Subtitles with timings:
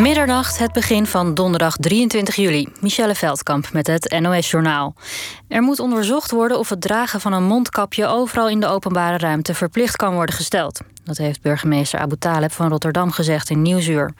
[0.00, 2.68] Middernacht, het begin van donderdag 23 juli.
[2.80, 4.94] Michelle Veldkamp met het NOS-journaal.
[5.48, 9.54] Er moet onderzocht worden of het dragen van een mondkapje overal in de openbare ruimte
[9.54, 10.80] verplicht kan worden gesteld.
[11.10, 14.12] Dat heeft burgemeester Abu Taleb van Rotterdam gezegd in Nieuwsuur.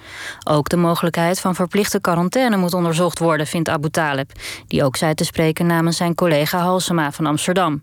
[0.45, 4.33] Ook de mogelijkheid van verplichte quarantaine moet onderzocht worden, vindt Abu Taleb.
[4.67, 7.83] Die ook zei te spreken namens zijn collega Halsema van Amsterdam.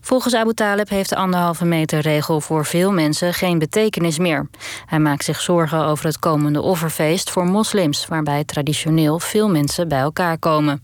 [0.00, 4.48] Volgens Abu Taleb heeft de anderhalve meter regel voor veel mensen geen betekenis meer.
[4.86, 10.00] Hij maakt zich zorgen over het komende offerfeest voor moslims, waarbij traditioneel veel mensen bij
[10.00, 10.82] elkaar komen.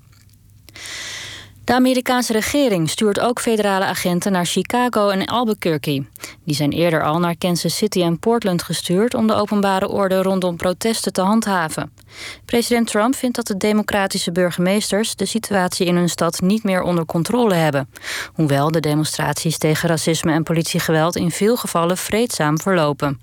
[1.65, 6.05] De Amerikaanse regering stuurt ook federale agenten naar Chicago en Albuquerque.
[6.45, 10.57] Die zijn eerder al naar Kansas City en Portland gestuurd om de openbare orde rondom
[10.57, 11.93] protesten te handhaven.
[12.45, 17.07] President Trump vindt dat de democratische burgemeesters de situatie in hun stad niet meer onder
[17.07, 17.89] controle hebben.
[18.35, 23.21] Hoewel de demonstraties tegen racisme en politiegeweld in veel gevallen vreedzaam verlopen.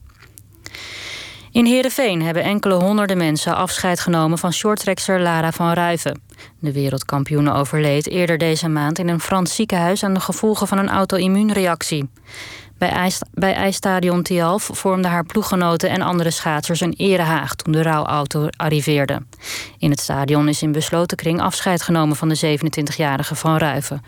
[1.51, 6.21] In Heerenveen hebben enkele honderden mensen afscheid genomen van shorttrekster Lara van Ruiven.
[6.59, 10.89] De wereldkampioene overleed eerder deze maand in een Frans ziekenhuis aan de gevolgen van een
[10.89, 12.09] auto-immuunreactie.
[12.77, 18.47] Bij, bij ijsstadion Tialf vormden haar ploeggenoten en andere schaatsers een erehaag toen de rouwauto
[18.57, 19.21] arriveerde.
[19.77, 24.01] In het stadion is in besloten kring afscheid genomen van de 27-jarige Van Ruiven.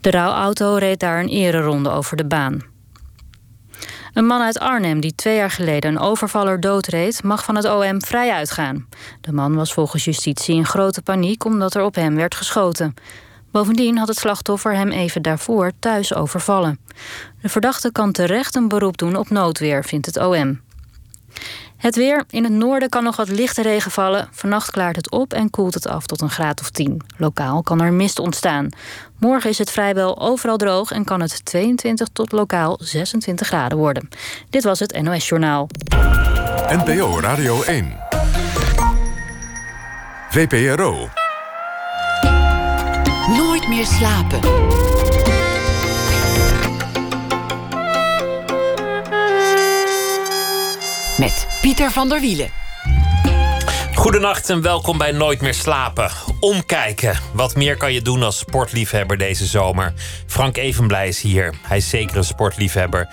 [0.00, 2.76] De rouwauto reed daar een ereronde over de baan.
[4.18, 8.02] Een man uit Arnhem die twee jaar geleden een overvaller doodreed, mag van het OM
[8.02, 8.88] vrij uitgaan.
[9.20, 12.94] De man was volgens justitie in grote paniek omdat er op hem werd geschoten.
[13.50, 16.78] Bovendien had het slachtoffer hem even daarvoor thuis overvallen.
[17.42, 20.60] De verdachte kan terecht een beroep doen op noodweer, vindt het OM.
[21.78, 22.24] Het weer.
[22.30, 24.28] In het noorden kan nog wat lichte regen vallen.
[24.30, 27.02] Vannacht klaart het op en koelt het af tot een graad of 10.
[27.16, 28.68] Lokaal kan er mist ontstaan.
[29.18, 34.08] Morgen is het vrijwel overal droog en kan het 22 tot lokaal 26 graden worden.
[34.50, 35.68] Dit was het NOS Journaal.
[36.68, 37.96] NPO Radio 1.
[40.30, 41.08] VPRO.
[43.36, 44.97] Nooit meer slapen.
[51.60, 52.50] Pieter van der Wielen.
[53.94, 56.10] Goedenacht en welkom bij Nooit meer slapen.
[56.40, 57.18] Omkijken.
[57.32, 59.92] Wat meer kan je doen als sportliefhebber deze zomer?
[60.26, 61.54] Frank Evenblij is hier.
[61.62, 63.08] Hij is zeker een sportliefhebber.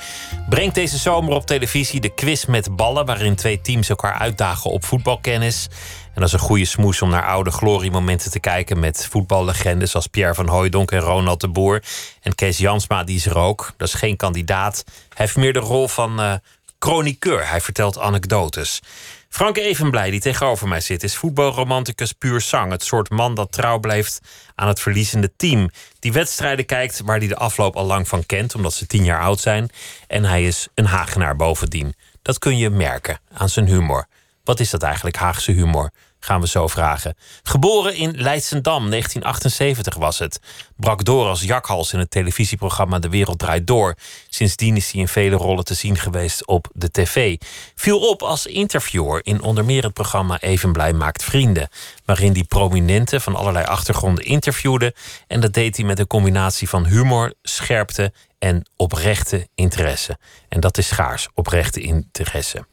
[0.50, 4.86] Brengt deze zomer op televisie de quiz met ballen, waarin twee teams elkaar uitdagen op
[4.86, 5.68] voetbalkennis.
[6.06, 10.08] En dat is een goede smoes om naar oude gloriemomenten te kijken met voetballegendes als
[10.08, 11.84] Pierre van Hooijdonk en Ronald de Boer.
[12.22, 13.74] En Kees Jansma, die is er ook.
[13.78, 14.84] Dat is geen kandidaat.
[14.86, 16.34] Hij heeft meer de rol van uh,
[16.80, 17.50] chroniqueur.
[17.50, 18.81] Hij vertelt anekdotes.
[19.30, 22.72] Frank Evenblij, die tegenover mij zit, is voetbalromanticus puur zang.
[22.72, 24.19] Het soort man dat trouw blijft
[24.56, 25.69] aan het verliezende team.
[26.00, 29.22] Die wedstrijden kijkt waar hij de afloop al lang van kent, omdat ze tien jaar
[29.22, 29.69] oud zijn.
[30.08, 31.96] En hij is een Hagenaar bovendien.
[32.22, 34.08] Dat kun je merken aan zijn humor.
[34.44, 35.91] Wat is dat eigenlijk, Haagse humor?
[36.25, 37.16] Gaan we zo vragen.
[37.44, 40.40] Geboren in Leidsendam, 1978 was het.
[40.75, 43.96] Brak door als jakhals in het televisieprogramma De Wereld Draait Door.
[44.30, 47.38] Sindsdien is hij in vele rollen te zien geweest op de tv.
[47.75, 51.69] Viel op als interviewer in onder meer het programma Even Blij Maakt Vrienden.
[52.06, 54.96] Waarin hij prominenten van allerlei achtergronden interviewde.
[55.28, 60.18] En dat deed hij met een combinatie van humor, scherpte en oprechte interesse.
[60.50, 62.66] En dat is schaars, oprechte interesse.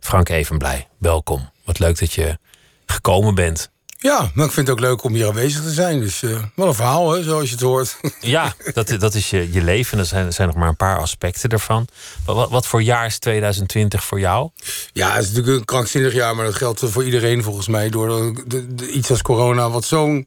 [0.00, 1.50] Frank Evenblij, welkom.
[1.64, 2.38] Wat leuk dat je
[2.86, 3.72] gekomen bent.
[4.04, 6.00] Ja, maar ik vind het ook leuk om hier aanwezig te zijn.
[6.00, 7.96] Dus uh, wel een verhaal, hè, zoals je het hoort.
[8.20, 9.98] Ja, dat, dat is je, je leven.
[9.98, 11.86] Er zijn, er zijn nog maar een paar aspecten ervan.
[12.24, 14.50] Wat, wat voor jaar is 2020 voor jou?
[14.92, 17.88] Ja, het is natuurlijk een krankzinnig jaar, maar dat geldt voor iedereen volgens mij.
[17.90, 20.26] Door de, de, iets als corona, wat zo'n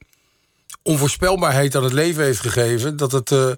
[0.81, 3.51] onvoorspelbaarheid aan het leven heeft gegeven, dat het, uh,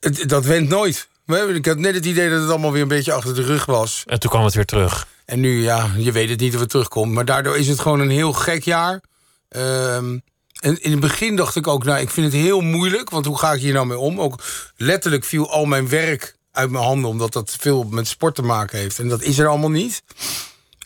[0.00, 1.08] het dat went nooit.
[1.54, 4.02] Ik had net het idee dat het allemaal weer een beetje achter de rug was.
[4.06, 5.06] En toen kwam het weer terug.
[5.30, 7.12] En nu, ja, je weet het niet of het terugkomt.
[7.12, 9.00] Maar daardoor is het gewoon een heel gek jaar.
[9.48, 10.22] Um,
[10.60, 13.10] en in het begin dacht ik ook, nou, ik vind het heel moeilijk.
[13.10, 14.20] Want hoe ga ik hier nou mee om?
[14.20, 14.42] Ook
[14.76, 17.10] letterlijk viel al mijn werk uit mijn handen.
[17.10, 18.98] Omdat dat veel met sport te maken heeft.
[18.98, 20.02] En dat is er allemaal niet.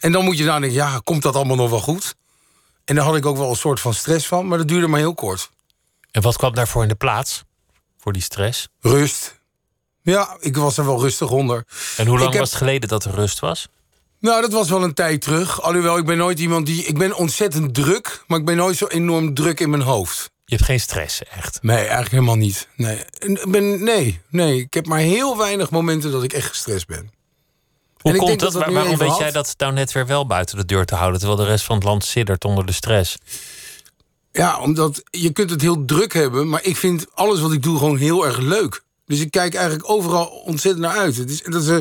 [0.01, 2.15] En dan moet je dan denken, ja, komt dat allemaal nog wel goed?
[2.85, 4.47] En daar had ik ook wel een soort van stress van.
[4.49, 5.51] Maar dat duurde maar heel kort.
[6.11, 7.43] En wat kwam daarvoor in de plaats?
[7.99, 8.69] Voor die stress?
[8.81, 9.41] Rust.
[10.03, 11.65] Ja, ik was er wel rustig onder.
[11.97, 12.41] En hoe lang heb...
[12.41, 13.69] was het geleden dat er rust was?
[14.25, 15.63] Nou, dat was wel een tijd terug.
[15.63, 16.85] Alhoewel, ik ben nooit iemand die...
[16.85, 20.31] Ik ben ontzettend druk, maar ik ben nooit zo enorm druk in mijn hoofd.
[20.45, 21.59] Je hebt geen stress, echt?
[21.63, 22.69] Nee, eigenlijk helemaal niet.
[22.77, 23.05] Nee,
[23.49, 24.61] ben, nee, nee.
[24.61, 27.11] ik heb maar heel weinig momenten dat ik echt gestrest ben.
[27.97, 28.53] Hoe en komt dat?
[28.53, 31.19] dat waarom weet jij dat nou net weer wel buiten de deur te houden...
[31.19, 33.17] terwijl de rest van het land siddert onder de stress?
[34.33, 36.49] Ja, omdat je kunt het heel druk hebben...
[36.49, 38.83] maar ik vind alles wat ik doe gewoon heel erg leuk.
[39.07, 41.17] Dus ik kijk eigenlijk overal ontzettend naar uit.
[41.17, 41.79] Het is, dat is uh,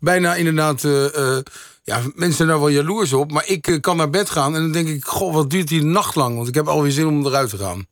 [0.00, 0.82] bijna inderdaad...
[0.82, 1.38] Uh,
[1.84, 3.32] Ja, mensen zijn daar wel jaloers op.
[3.32, 5.04] Maar ik eh, kan naar bed gaan en dan denk ik...
[5.04, 6.36] Goh, wat duurt die nacht lang?
[6.36, 7.86] Want ik heb alweer zin om eruit te gaan.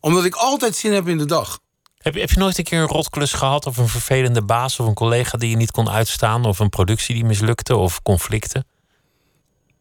[0.00, 1.58] Omdat ik altijd zin heb in de dag.
[1.98, 3.66] Heb je, heb je nooit een keer een rotklus gehad?
[3.66, 6.44] Of een vervelende baas of een collega die je niet kon uitstaan?
[6.44, 7.76] Of een productie die mislukte?
[7.76, 8.66] Of conflicten?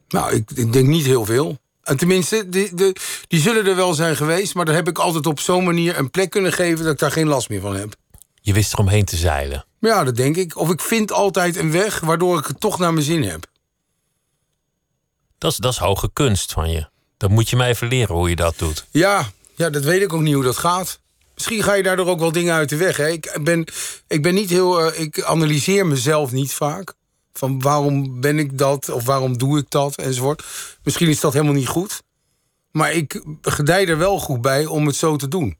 [0.07, 1.57] Nou, ik, ik denk niet heel veel.
[1.84, 2.96] En tenminste, die, de,
[3.28, 4.56] die zullen er wel zijn geweest...
[4.56, 6.84] maar daar heb ik altijd op zo'n manier een plek kunnen geven...
[6.84, 7.96] dat ik daar geen last meer van heb.
[8.42, 9.66] Je wist eromheen te zeilen.
[9.90, 10.58] Ja, dat denk ik.
[10.58, 13.46] Of ik vind altijd een weg waardoor ik het toch naar mijn zin heb.
[15.38, 16.88] Dat is, dat is hoge kunst van je.
[17.18, 18.86] Dat moet je mij even leren hoe je dat doet.
[18.92, 21.00] Ja, ja, dat weet ik ook niet hoe dat gaat.
[21.34, 22.98] Misschien ga je daardoor ook wel dingen uit de weg.
[22.98, 23.10] Hè?
[23.10, 23.66] Ik, ben,
[24.08, 24.86] ik ben niet heel.
[24.86, 26.94] Uh, ik analyseer mezelf niet vaak.
[27.34, 30.44] Van waarom ben ik dat of waarom doe ik dat enzovoort.
[30.84, 32.02] Misschien is dat helemaal niet goed.
[32.72, 35.58] Maar ik gedij er wel goed bij om het zo te doen.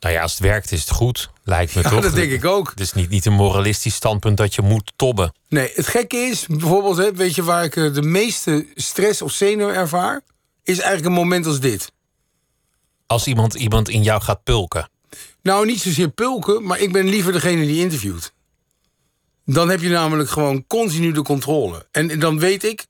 [0.00, 2.02] Nou ja, als het werkt is het goed, lijkt me ja, toch.
[2.02, 2.70] dat denk ik ook.
[2.70, 5.32] Het is niet, niet een moralistisch standpunt dat je moet tobben.
[5.48, 9.32] Nee, het gekke is, bijvoorbeeld, hè, weet je waar ik eh, de meeste stress of
[9.32, 10.20] zenuw ervaar?
[10.62, 11.92] Is eigenlijk een moment als dit.
[13.06, 14.90] Als iemand, iemand in jou gaat pulken.
[15.42, 18.32] Nou, niet zozeer pulken, maar ik ben liever degene die interviewt.
[19.44, 21.86] Dan heb je namelijk gewoon continu de controle.
[21.90, 22.86] En dan weet ik,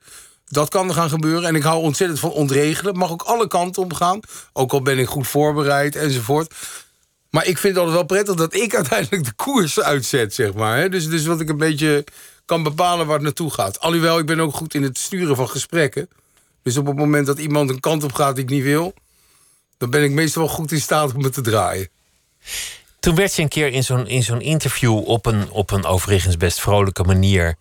[0.47, 1.49] dat kan er gaan gebeuren.
[1.49, 2.97] En ik hou ontzettend van ontregelen.
[2.97, 4.21] Mag ook alle kanten op gaan.
[4.53, 6.55] Ook al ben ik goed voorbereid enzovoort.
[7.31, 10.91] Maar ik vind het altijd wel prettig dat ik uiteindelijk de koers uitzet, zeg maar.
[10.91, 12.05] Dus, dus wat ik een beetje
[12.44, 13.81] kan bepalen waar het naartoe gaat.
[13.81, 16.09] Alhoewel, ik ben ook goed in het sturen van gesprekken.
[16.62, 18.94] Dus op het moment dat iemand een kant op gaat die ik niet wil...
[19.79, 21.88] dan ben ik meestal wel goed in staat om het te draaien.
[23.00, 26.37] Toen werd je een keer in zo'n, in zo'n interview op een, op een overigens
[26.37, 27.56] best vrolijke manier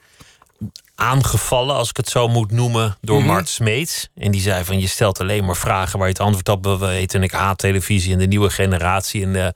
[0.99, 3.27] aangevallen, als ik het zo moet noemen, door Mhm.
[3.27, 4.07] Mart Smeets.
[4.15, 7.19] En die zei van je stelt alleen maar vragen waar je het antwoord op weten.
[7.19, 9.21] En ik haat televisie en de nieuwe generatie.
[9.23, 9.53] En eh, nou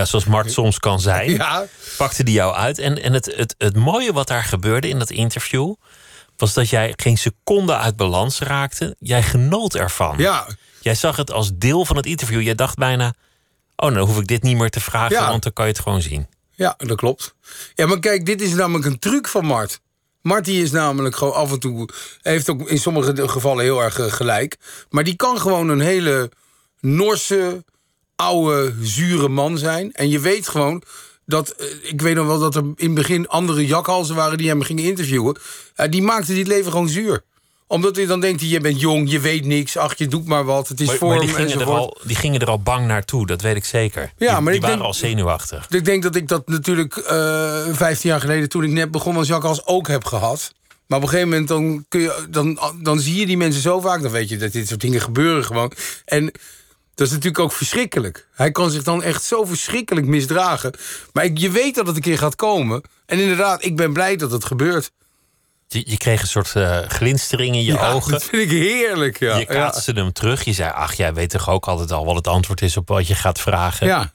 [0.00, 1.30] ja, zoals Mart soms kan zijn.
[1.30, 1.64] Ja,
[1.96, 2.78] Pakte die jou uit.
[2.78, 5.74] En, en het, het, het mooie wat daar gebeurde in dat interview.
[6.36, 8.96] was dat jij geen seconde uit balans raakte.
[8.98, 10.14] Jij genoot ervan.
[10.18, 10.46] ja,
[10.80, 12.40] Jij zag het als deel van het interview.
[12.40, 13.14] Jij dacht bijna.
[13.76, 15.28] Oh, dan hoef ik dit niet meer te vragen, Ja.
[15.28, 16.26] want dan kan je het gewoon zien.
[16.54, 17.34] ja, dat klopt.
[17.74, 19.80] Ja, maar kijk, dit is namelijk een truc van Mart.
[20.22, 21.88] Mart die is namelijk gewoon af en toe...
[22.22, 24.56] heeft ook in sommige gevallen heel erg eh, gelijk.
[24.90, 26.30] Maar die kan gewoon een hele
[26.80, 27.64] Norse,
[28.16, 29.92] oude, zure man zijn.
[29.92, 30.82] En je weet gewoon
[31.26, 31.50] dat...
[31.50, 34.38] eh, ik weet nog wel dat er in het begin andere jakhalzen waren...
[34.38, 35.36] die hem gingen interviewen.
[35.74, 37.24] Eh, die maakten dit leven gewoon zuur
[37.72, 39.76] omdat hij dan denkt, je bent jong, je weet niks.
[39.76, 42.16] Ach, je doet maar wat, het is Maar, vorm maar die, gingen er al, die
[42.16, 44.12] gingen er al bang naartoe, dat weet ik zeker.
[44.16, 45.66] Ja, die, maar die ik waren denk- al zenuwachtig.
[45.70, 49.28] Ik denk dat ik dat natuurlijk eh 15 jaar geleden, toen ik net begon als
[49.28, 50.52] Jacques, ook heb gehad.
[50.86, 53.80] Maar op een gegeven moment dan, kun je, dan, dan zie je die mensen zo
[53.80, 54.02] vaak.
[54.02, 55.72] Dan weet je dat dit soort dingen gebeuren gewoon.
[56.04, 56.24] En
[56.94, 58.26] dat is natuurlijk ook verschrikkelijk.
[58.34, 60.74] Hij kan zich dan echt zo verschrikkelijk misdragen.
[61.12, 62.82] Maar ik, je weet dat het een keer gaat komen.
[63.06, 64.90] En inderdaad, ik ben blij dat het gebeurt.
[65.72, 68.12] Je, je kreeg een soort eh, glinstering in je Ja, ogen.
[68.12, 69.36] Dat vind ik heerlijk, ja.
[69.36, 70.44] je kaatste hem terug.
[70.44, 73.06] Je zei, ach, jij weet toch ook altijd al wat het antwoord is op wat
[73.06, 73.86] je gaat vragen.
[73.86, 73.98] ja.
[73.98, 74.12] ja.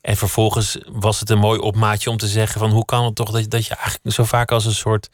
[0.00, 2.70] En vervolgens was het een mooi opmaatje om te zeggen van...
[2.70, 5.08] hoe kan het toch dat, dat je eigenlijk zo vaak als een soort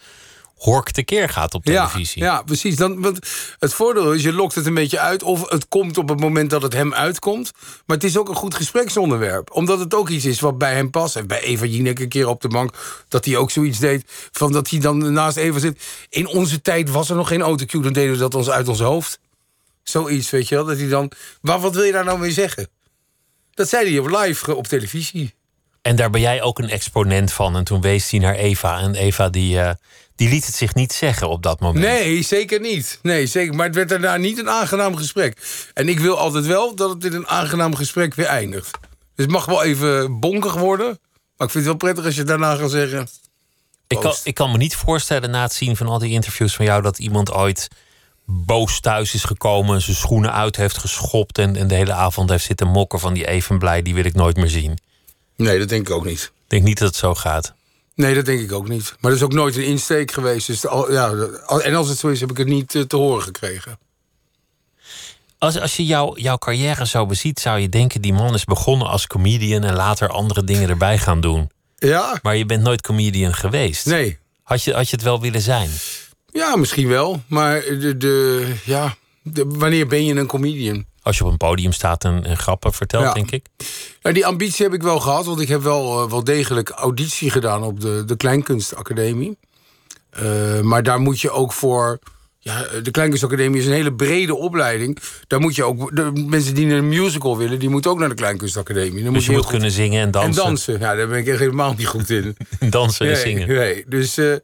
[0.55, 2.23] hork tekeer gaat op televisie?
[2.23, 2.77] Ja, ja precies.
[2.77, 3.19] Dan, want
[3.59, 5.23] het voordeel is, je lokt het een beetje uit...
[5.23, 7.53] of het komt op het moment dat het hem uitkomt.
[7.87, 9.53] Maar het is ook een goed gespreksonderwerp.
[9.53, 11.17] Omdat het ook iets is wat bij hem past.
[11.17, 12.75] En bij Eva Jinek een keer op de bank...
[13.09, 15.83] dat hij ook zoiets deed, van dat hij dan naast Eva zit.
[16.09, 18.81] In onze tijd was er nog geen autocue, dan deden we dat ons uit ons
[18.81, 19.19] hoofd.
[19.83, 20.65] Zoiets, weet je wel.
[20.65, 21.11] Dat hij dan...
[21.41, 22.69] Maar wat wil je daar nou mee zeggen?
[23.55, 25.35] Dat zei hij op live op televisie.
[25.87, 27.57] En daar ben jij ook een exponent van.
[27.57, 28.79] En toen wees hij naar Eva.
[28.81, 29.71] En Eva die, eh,
[30.17, 31.85] die liet het zich niet zeggen op dat moment.
[31.85, 32.99] Nee, zeker niet.
[33.03, 33.55] Nee, zeker.
[33.55, 35.39] Maar het werd daarna niet een aangenaam gesprek.
[35.75, 38.71] En ik wil altijd wel dat het in een aangenaam gesprek weer eindigt.
[39.15, 40.87] Dus het mag wel even bonkig worden.
[41.37, 43.09] Maar ik vind het wel prettig als je daarna gaat zeggen...
[43.87, 46.65] Ik kan, ik kan me niet voorstellen na het zien van al die interviews van
[46.65, 46.83] jou...
[46.83, 47.69] dat iemand ooit
[48.27, 49.81] boos thuis is gekomen...
[49.81, 51.39] zijn schoenen uit heeft geschopt...
[51.39, 53.83] en, en de hele avond heeft zitten mokken van die even blij...
[53.83, 54.79] die wil ik nooit meer zien.
[55.37, 56.21] Nee, dat denk ik ook niet.
[56.23, 57.55] Ik denk niet dat het zo gaat.
[57.95, 58.95] Nee, dat denk ik ook niet.
[59.01, 60.47] Maar dat is ook nooit een insteek geweest.
[60.47, 61.13] Dus al- ja,
[61.63, 63.79] en als het zo is, heb ik het niet eh, te horen gekregen.
[65.39, 68.03] Als, als je jou, jouw carrière zo beziet, zou je denken...
[68.03, 69.63] die man is begonnen als comedian...
[69.65, 71.51] en later andere dingen erbij gaan doen.
[71.77, 72.19] Ja?
[72.23, 73.87] Maar je bent nooit comedian geweest.
[73.87, 74.19] Nee.
[74.43, 75.71] Had, je, had je het wel willen zijn?
[76.33, 77.23] Ja, misschien wel.
[77.27, 80.85] Maar de, de, ja, de- wanneer ben je een comedian?
[81.05, 83.13] Als je op een podium staat en, en grappen vertelt, Ja.
[83.13, 83.45] denk ik.
[84.03, 87.63] Die ambitie heb ik wel gehad, want ik heb wel, eh, wel degelijk auditie gedaan
[87.63, 89.39] op de, de Kleinkunstacademie.
[90.11, 91.99] Eh, maar daar moet je ook voor.
[92.39, 94.99] Ja, de Kleinkunstacademie is een hele brede opleiding.
[95.27, 95.97] Daar moet je ook.
[95.97, 99.05] De mensen die een musical willen, die moeten ook naar de Kleinkunstacademie.
[99.05, 100.43] Dan Dus je heel moet goed- kunnen zingen en dansen.
[100.43, 100.79] En dansen.
[100.81, 102.37] Ja, daar ben ik echt helemaal niet goed in.
[102.71, 103.49] dansen en zingen.
[103.49, 103.85] nee.
[103.89, 104.35] Dus, eh,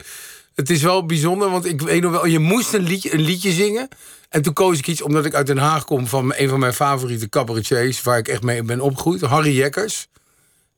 [0.54, 3.52] het is wel bijzonder, want ik weet nog wel, je moest een liedje, een liedje
[3.52, 3.88] zingen.
[4.30, 6.74] En toen koos ik iets, omdat ik uit Den Haag kom, van een van mijn
[6.74, 10.08] favoriete cabaretiers, waar ik echt mee ben opgegroeid, Harry Jekkers.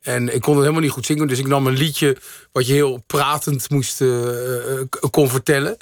[0.01, 2.17] En ik kon het helemaal niet goed zingen, dus ik nam een liedje
[2.53, 4.81] wat je heel pratend moest uh,
[5.11, 5.77] kon vertellen.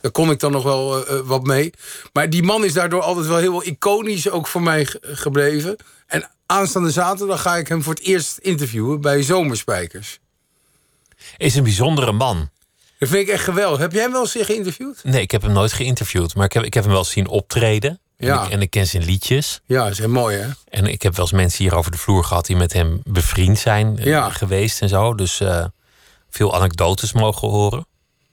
[0.00, 1.72] Daar kon ik dan nog wel uh, wat mee.
[2.12, 5.76] Maar die man is daardoor altijd wel heel iconisch ook voor mij gebleven.
[6.06, 10.18] En aanstaande zaterdag ga ik hem voor het eerst interviewen bij Zomerspijkers.
[11.36, 12.50] Is een bijzondere man.
[12.98, 13.80] Dat vind ik echt geweldig.
[13.80, 15.00] Heb jij hem wel eens geïnterviewd?
[15.04, 16.34] Nee, ik heb hem nooit geïnterviewd.
[16.34, 18.00] Maar ik heb, ik heb hem wel zien optreden.
[18.16, 18.38] Ja.
[18.38, 19.60] En, ik, en ik ken zijn liedjes.
[19.66, 20.48] Ja, dat is heel mooi hè?
[20.68, 22.46] En ik heb wel eens mensen hier over de vloer gehad...
[22.46, 24.30] die met hem bevriend zijn ja.
[24.30, 25.14] geweest en zo.
[25.14, 25.64] Dus uh,
[26.30, 27.86] veel anekdotes mogen horen.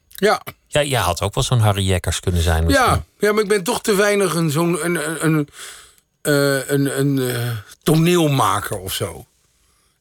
[0.10, 0.42] Ja.
[0.68, 2.70] Ja, jij had ook wel zo'n Harry Jekkers kunnen zijn.
[2.70, 5.48] Ja, ja, maar ik ben toch te weinig een, zo'n een, een, een,
[6.24, 7.50] uh, een, een uh,
[7.84, 9.26] toneelmaker of zo.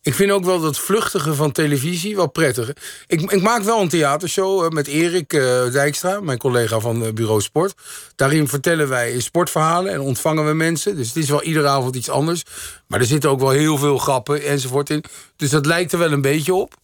[0.02, 2.72] Ik vind ook wel dat vluchtige van televisie wel prettig.
[3.06, 5.30] Ik, ik maak wel een theatershow uh, met Erik
[5.72, 7.74] Dijkstra, mijn collega van Bureau Sport.
[8.16, 10.96] Daarin vertellen wij sportverhalen en ontvangen we mensen.
[10.96, 12.42] Dus het is wel iedere avond iets anders.
[12.86, 15.04] Maar er zitten ook wel heel veel grappen enzovoort in.
[15.36, 16.80] Dus dat lijkt er wel een beetje op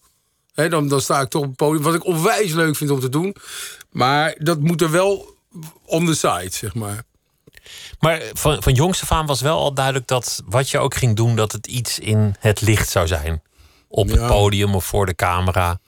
[0.67, 1.83] dan, dan sta ik toch op het podium.
[1.83, 3.35] Wat ik onwijs leuk vind om te doen.
[3.91, 5.37] Maar dat moet er wel
[5.85, 7.03] on the side, zeg maar.
[8.01, 11.17] Maar van, van jongs af aan was wel al duidelijk dat wat je ook ging
[11.17, 13.43] doen, dat het iets in het licht zou zijn.
[13.89, 15.81] Op het podium of voor de camera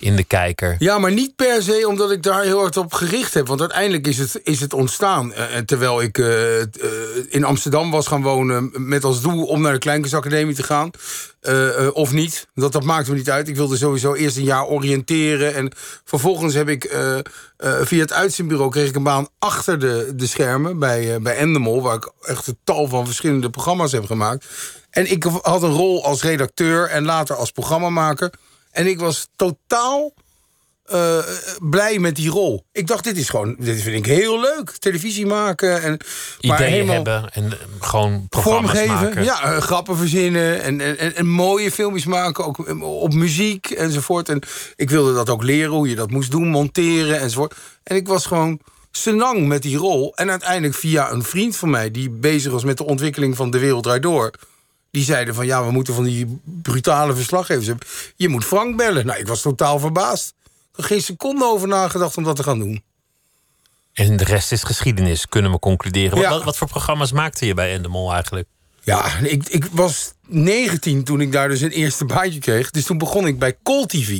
[0.00, 0.76] in de kijker.
[0.78, 3.46] Ja, maar niet per se omdat ik daar heel hard op gericht heb.
[3.46, 5.32] Want uiteindelijk is het, is het ontstaan.
[5.36, 6.60] Uh, terwijl ik uh,
[7.28, 10.90] in Amsterdam was gaan wonen met als doel om naar de Kleinkunstacademie te gaan.
[11.92, 12.46] of niet.
[12.54, 13.48] Dat, dat maakte me niet uit.
[13.48, 15.54] Ik wilde sowieso eerst een jaar oriënteren.
[15.54, 15.72] En
[16.04, 16.96] vervolgens heb ik
[17.58, 21.82] via het uitzendbureau kreeg ik een baan achter de, de schermen bij, bij Endemol.
[21.82, 24.46] Waar ik echt een tal van verschillende programma's heb gemaakt.
[24.90, 28.30] En ik had een rol als redacteur en later als programmamaker.
[28.70, 30.12] En ik was totaal
[30.92, 31.18] uh,
[31.58, 32.64] blij met die rol.
[32.72, 34.70] Ik dacht, dit is gewoon, dit vind ik heel leuk.
[34.70, 36.00] Televisie maken en
[36.40, 39.24] ideeën hebben en eh, gewoon programma's vormgeven, maken.
[39.24, 44.28] Ja, uh, grappen verzinnen en, en, en, mooie filmpjes maken, ook op muziek enzovoort.
[44.28, 44.42] En
[44.76, 47.54] ik wilde dat ook leren hoe je dat moest doen, monteren enzovoort.
[47.82, 48.60] En ik was gewoon
[48.90, 50.14] senang met die rol.
[50.14, 53.58] En uiteindelijk via een vriend van mij die bezig was met de ontwikkeling van De
[53.58, 54.30] Wereld Draait Door
[54.90, 57.86] die zeiden van ja, we moeten van die brutale verslaggevers hebben.
[58.16, 59.06] Je moet Frank bellen.
[59.06, 60.34] Nou, ik was totaal verbaasd.
[60.44, 62.82] Ik had geen seconde over nagedacht om dat te gaan doen.
[63.92, 66.30] En de rest is geschiedenis, kunnen we concluderen.
[66.30, 68.48] Wat, wat, voor programma's maakte je bij Endemol eigenlijk?
[68.82, 72.70] Ja, ik, ik was 19 toen ik daar dus een eerste baantje kreeg.
[72.70, 74.18] Dus toen begon ik bij Call TV.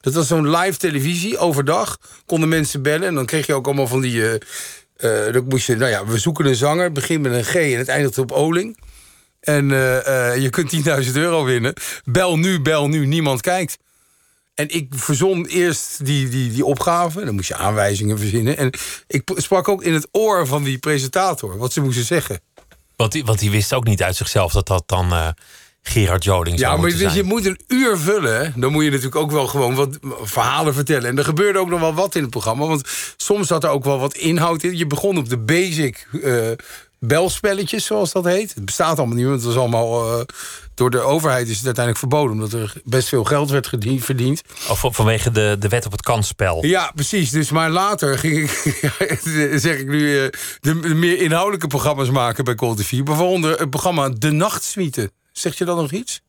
[0.00, 1.98] Dat was zo'n live televisie, overdag.
[2.26, 4.14] Konden mensen bellen en dan kreeg je ook allemaal van die...
[4.14, 4.32] Uh,
[4.98, 6.84] uh, dan moest je, nou ja, we zoeken een zanger.
[6.84, 8.78] Het begint met een G en het eindigt op Oling.
[9.40, 10.74] En uh, je kunt
[11.06, 11.74] 10.000 euro winnen.
[12.04, 13.78] Bel nu, bel nu, niemand kijkt.
[14.54, 17.24] En ik verzon eerst die, die, die opgave.
[17.24, 18.56] Dan moest je aanwijzingen verzinnen.
[18.56, 18.70] En
[19.06, 22.40] ik sprak ook in het oor van die presentator wat ze moesten zeggen.
[22.96, 25.28] Want die, want die wist ook niet uit zichzelf dat dat dan uh,
[25.82, 28.52] Gerard Joling zou Ja, maar dus je moet een uur vullen.
[28.56, 31.08] Dan moet je natuurlijk ook wel gewoon wat verhalen vertellen.
[31.08, 32.66] En er gebeurde ook nog wel wat in het programma.
[32.66, 34.76] Want soms zat er ook wel wat inhoud in.
[34.76, 36.50] Je begon op de basic uh,
[37.00, 38.54] belspelletjes, zoals dat heet.
[38.54, 40.18] Het bestaat allemaal niet, want het was allemaal...
[40.18, 40.24] Uh,
[40.74, 42.32] door de overheid is het uiteindelijk verboden...
[42.32, 44.42] omdat er best veel geld werd verdiend.
[44.68, 46.64] Of vanwege de, de wet op het kansspel.
[46.64, 47.30] Ja, precies.
[47.30, 49.20] Dus maar later ging ik,
[49.60, 50.22] zeg ik nu...
[50.22, 50.28] Uh,
[50.60, 53.02] de, meer inhoudelijke programma's maken bij Call TV.
[53.02, 55.10] Bijvoorbeeld het programma De Nachtsuite.
[55.32, 56.20] Zeg je dan nog iets?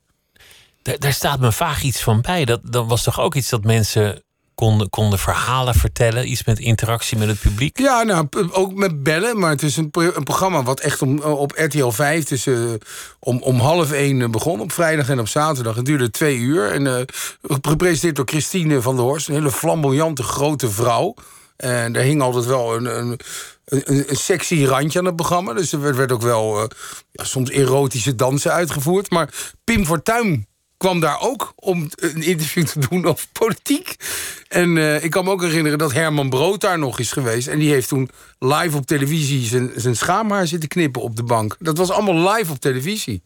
[0.81, 2.45] Daar, daar staat me vaag iets van bij.
[2.45, 4.23] Dat, dat was toch ook iets dat mensen
[4.59, 6.31] konden, konden verhalen vertellen.
[6.31, 7.79] Iets met interactie met het publiek.
[7.79, 9.39] Ja, nou, ook met bellen.
[9.39, 12.23] Maar het is een, een programma wat echt om, op RTL 5...
[12.23, 12.73] Dus, uh,
[13.19, 15.75] om, om half één eh, begon op vrijdag en op zaterdag.
[15.75, 16.71] Het duurde twee uur.
[16.71, 17.07] En
[17.61, 19.27] gepresenteerd door Christine van der Horst.
[19.27, 21.13] Een hele flamboyante grote vrouw.
[21.57, 23.19] En daar hing altijd wel een, een,
[23.65, 25.53] een, sexy randje aan het programma.
[25.53, 26.69] Dus er werd, ook wel
[27.13, 29.09] soms erotische dansen uitgevoerd.
[29.09, 30.47] Maar Pim Fortuyn
[30.79, 33.95] kwam daar ook om een interview te doen over politiek.
[34.47, 37.47] En uh, ik kan me ook herinneren dat Herman Brood daar nog is geweest.
[37.47, 38.09] En die heeft toen
[38.39, 41.55] live op televisie zijn, zijn schaamhaar zitten knippen op de bank.
[41.59, 43.21] Dat was allemaal live op televisie.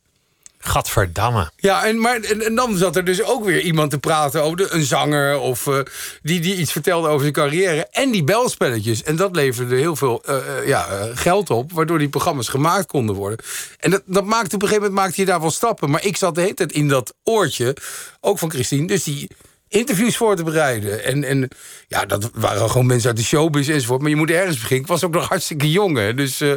[0.65, 1.51] Gadverdamme.
[1.55, 4.84] Ja, en, maar, en, dan zat er dus ook weer iemand te praten over een
[4.84, 5.39] zanger...
[5.39, 5.79] of uh,
[6.22, 7.88] die, die iets vertelde over zijn carrière.
[7.91, 9.03] En die belspelletjes.
[9.03, 11.72] En dat leverde heel veel uh, ja, geld op...
[11.72, 13.39] waardoor die programma's gemaakt konden worden.
[13.79, 15.89] En dat, dat maakte op een gegeven moment maakte je daar wel stappen.
[15.89, 17.75] Maar ik zat de hele tijd in dat oortje,
[18.20, 18.88] ook van Christine.
[18.88, 19.29] Dus die
[19.73, 21.03] interviews voor te bereiden.
[21.03, 21.47] En, en
[21.87, 24.01] ja, dat waren gewoon mensen uit de showbiz enzovoort.
[24.01, 24.81] Maar je moet ergens beginnen.
[24.81, 26.13] Ik was ook nog hartstikke jong, hè.
[26.13, 26.49] Dus, uh,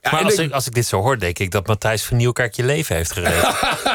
[0.00, 2.54] ja, maar als, ik, als ik dit zo hoor, denk ik dat Matthijs van Nieuwkerk
[2.54, 3.42] je leven heeft gered.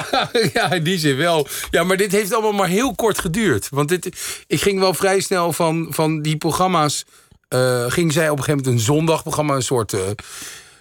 [0.53, 1.47] ja, in die zin wel.
[1.69, 3.67] Ja, maar dit heeft allemaal maar heel kort geduurd.
[3.69, 4.05] Want dit,
[4.47, 7.05] ik ging wel vrij snel van, van die programma's...
[7.49, 9.55] Uh, ging zij op een gegeven moment een zondagprogramma...
[9.55, 9.93] een soort...
[9.93, 10.01] Uh,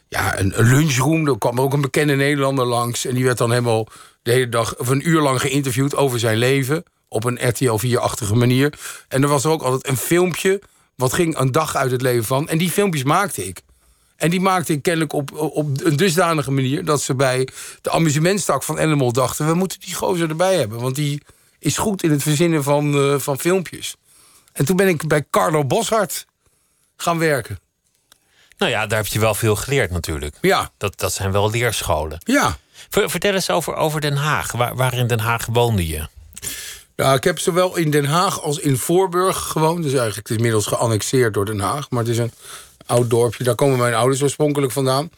[0.09, 1.29] ja, een, een lunchroom.
[1.29, 3.05] Er kwam ook een bekende Nederlander langs.
[3.05, 3.89] En die werd dan helemaal
[4.23, 6.85] de hele dag of een uur lang geïnterviewd over zijn leven.
[7.13, 8.79] Op een RTL 4-achtige manier.
[9.09, 10.61] En er was ook altijd een filmpje.
[10.95, 12.49] Wat ging een dag uit het leven van.
[12.49, 13.63] En die filmpjes maakte ik.
[14.17, 16.85] En die maakte ik kennelijk op, op een dusdanige manier...
[16.85, 17.49] dat ze bij
[17.81, 19.47] de amusementstak van Animal dachten...
[19.47, 20.81] we moeten die gozer erbij hebben.
[20.81, 21.23] Want die
[21.59, 23.97] is goed in het verzinnen van, uh, van filmpjes.
[24.53, 26.27] En toen ben ik bij Carlo Boshart
[26.97, 27.59] gaan werken.
[28.59, 30.37] Nou ja, daar heb je wel veel geleerd natuurlijk.
[30.41, 30.71] Ja.
[30.77, 32.19] Dat, dat zijn wel leerscholen.
[32.25, 32.59] Ja.
[32.89, 34.53] Vertel eens over, over Den Haag.
[34.53, 36.09] Waar, waar in Den Haag woonde je?
[36.97, 39.83] Ja, ik heb zowel in Den Haag als in Voorburg gewoond.
[39.83, 41.91] Dus eigenlijk het is inmiddels geannexeerd door Den Haag.
[41.91, 42.33] Maar het is een
[42.87, 43.45] oud dorpje.
[43.45, 45.11] Daar komen mijn ouders oorspronkelijk vandaan.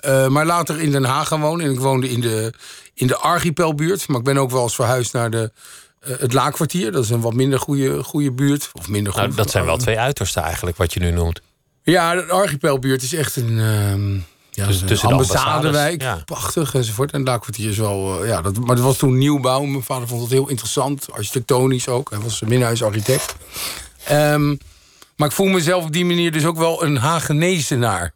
[0.00, 1.66] Uh, maar later in Den Haag gaan wonen.
[1.66, 2.52] En ik woonde in de,
[2.94, 4.08] in de Archipelbuurt.
[4.08, 5.52] Maar ik ben ook wel eens verhuisd naar de,
[6.08, 6.92] uh, het Laakkwartier.
[6.92, 8.70] Dat is een wat minder goede, goede buurt.
[8.72, 11.40] Of minder nou, dat zijn wel twee uitersten eigenlijk, wat je nu noemt.
[11.82, 13.50] Ja, de Archipelbuurt is echt een...
[13.50, 14.22] Uh,
[14.60, 16.22] ja, dus tussen de ambassadewijk, ja.
[16.24, 17.12] prachtig enzovoort.
[17.12, 18.22] En het Laakkwartier is wel...
[18.22, 19.62] Uh, ja, dat, maar dat was toen nieuwbouw.
[19.62, 22.10] Mijn vader vond het heel interessant, architectonisch ook.
[22.10, 23.34] Hij was minhuisarchitect.
[24.10, 24.58] Um,
[25.16, 28.12] maar ik voel mezelf op die manier dus ook wel een Hagenezenaar.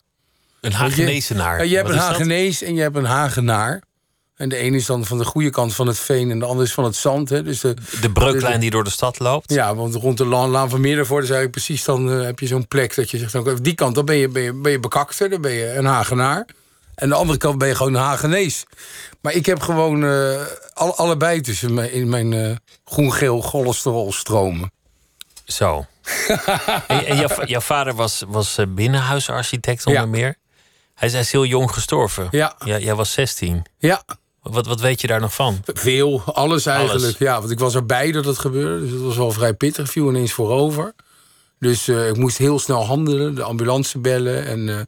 [0.60, 1.62] Een Hagenezenaar?
[1.62, 3.82] Je, je hebt een Hagenees en je hebt een Hagenaar.
[4.35, 6.67] En de ene is dan van de goede kant van het veen en de andere
[6.67, 7.29] is van het zand.
[7.29, 7.43] Hè.
[7.43, 9.53] Dus de, de breuklijn die door de stad loopt?
[9.53, 11.85] Ja, want rond de Laan, Laan van Meerdervoort is eigenlijk precies...
[11.85, 13.33] dan uh, heb je zo'n plek dat je zegt...
[13.33, 15.85] Nou, die kant dan ben je, ben, je, ben je bekakter, dan ben je een
[15.85, 16.47] Hagenaar.
[16.95, 18.64] En de andere kant ben je gewoon een Hagenees.
[19.21, 20.41] Maar ik heb gewoon uh,
[20.73, 24.73] alle, allebei tussen mijn, in mijn uh, groen-geel cholesterolstromen.
[25.45, 25.87] Zo.
[26.87, 30.09] en, en jouw, jouw, vader was, was binnenhuisarchitect onder ja.
[30.09, 30.37] meer?
[30.95, 32.29] Hij is, hij is heel jong gestorven.
[32.31, 32.55] Ja.
[32.64, 32.79] ja.
[32.79, 33.67] Jij was 16.
[33.79, 34.03] Ja.
[34.52, 35.62] Wat, wat weet je daar nog van?
[35.66, 37.04] Veel, alles eigenlijk.
[37.04, 37.18] Alles.
[37.18, 38.80] Ja, want ik was erbij dat het gebeurde.
[38.80, 39.90] Dus het was wel vrij pittig.
[39.90, 40.94] viel ineens voorover.
[41.58, 43.34] Dus uh, ik moest heel snel handelen.
[43.34, 44.46] De ambulance bellen.
[44.46, 44.80] En uh,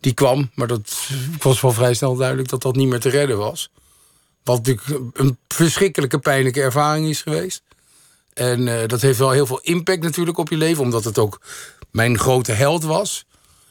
[0.00, 0.50] die kwam.
[0.54, 3.70] Maar dat was wel vrij snel duidelijk dat dat niet meer te redden was.
[4.44, 7.62] Wat natuurlijk een verschrikkelijke pijnlijke ervaring is geweest.
[8.34, 10.82] En uh, dat heeft wel heel veel impact natuurlijk op je leven.
[10.82, 11.40] Omdat het ook
[11.90, 13.24] mijn grote held was.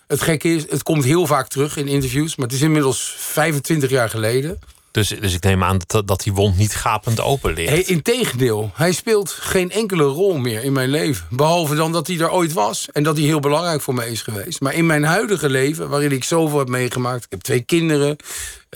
[0.08, 2.36] Het gekke is, het komt heel vaak terug in interviews.
[2.36, 4.60] Maar het is inmiddels 25 jaar geleden.
[4.92, 7.70] Dus, dus ik neem aan dat, dat die wond niet gapend open ligt.
[7.70, 11.28] Hey, integendeel, hij speelt geen enkele rol meer in mijn leven.
[11.30, 12.88] Behalve dan dat hij er ooit was.
[12.92, 14.62] En dat hij heel belangrijk voor mij is geweest.
[14.62, 17.24] Maar in mijn huidige leven, waarin ik zoveel heb meegemaakt.
[17.24, 18.18] Ik heb twee kinderen,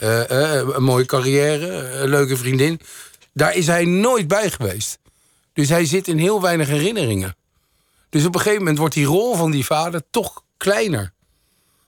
[0.02, 2.80] uh, uh, een mooie carrière, een leuke vriendin.
[3.32, 4.98] Daar is hij nooit bij geweest.
[5.52, 7.36] Dus hij zit in heel weinig herinneringen.
[8.08, 11.12] Dus op een gegeven moment wordt die rol van die vader toch kleiner.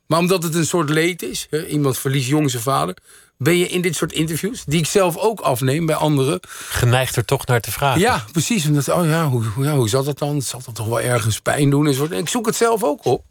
[0.08, 2.96] Maar omdat het een soort leed is, hè, iemand verliest jong zijn vader,
[3.36, 6.40] ben je in dit soort interviews, die ik zelf ook afneem bij anderen.
[6.68, 8.00] Geneigd er toch naar te vragen.
[8.00, 8.66] Ja, precies.
[8.66, 10.42] Omdat, oh ja, hoe, ja, hoe zat dat dan?
[10.42, 11.86] Zal dat toch wel ergens pijn doen?
[11.86, 13.24] En ik zoek het zelf ook op.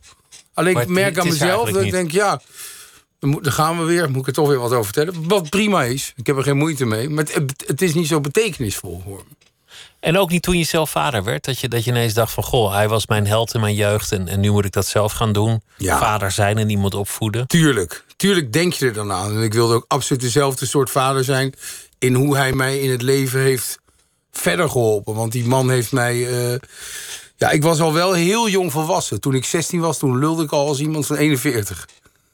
[0.54, 2.42] Alleen maar ik merk aan mezelf dat ik denk, ja,
[3.20, 4.10] dan gaan we weer.
[4.10, 5.28] Moet ik er toch weer wat over vertellen?
[5.28, 6.13] Wat prima is.
[6.16, 7.10] Ik heb er geen moeite mee.
[7.10, 9.36] Maar het, het is niet zo betekenisvol voor me.
[10.08, 12.43] En ook niet toen je zelf vader werd, dat je, dat je ineens dacht van...
[12.43, 15.12] goh, hij was mijn held in mijn jeugd en, en nu moet ik dat zelf
[15.12, 15.62] gaan doen.
[15.78, 15.98] Ja.
[15.98, 17.48] Vader zijn en iemand opvoeden.
[17.48, 19.36] Tuurlijk, tuurlijk denk je er dan aan.
[19.36, 21.54] En ik wilde ook absoluut dezelfde soort vader zijn...
[22.00, 23.80] in hoe hij mij in het leven heeft
[24.32, 25.13] verder geholpen.
[25.13, 26.15] Want die man heeft mij...
[26.15, 26.60] Uh,
[27.36, 29.22] ja, ik was al wel heel jong volwassen.
[29.22, 31.88] Toen ik 16 was, toen lulde ik al als iemand van 41.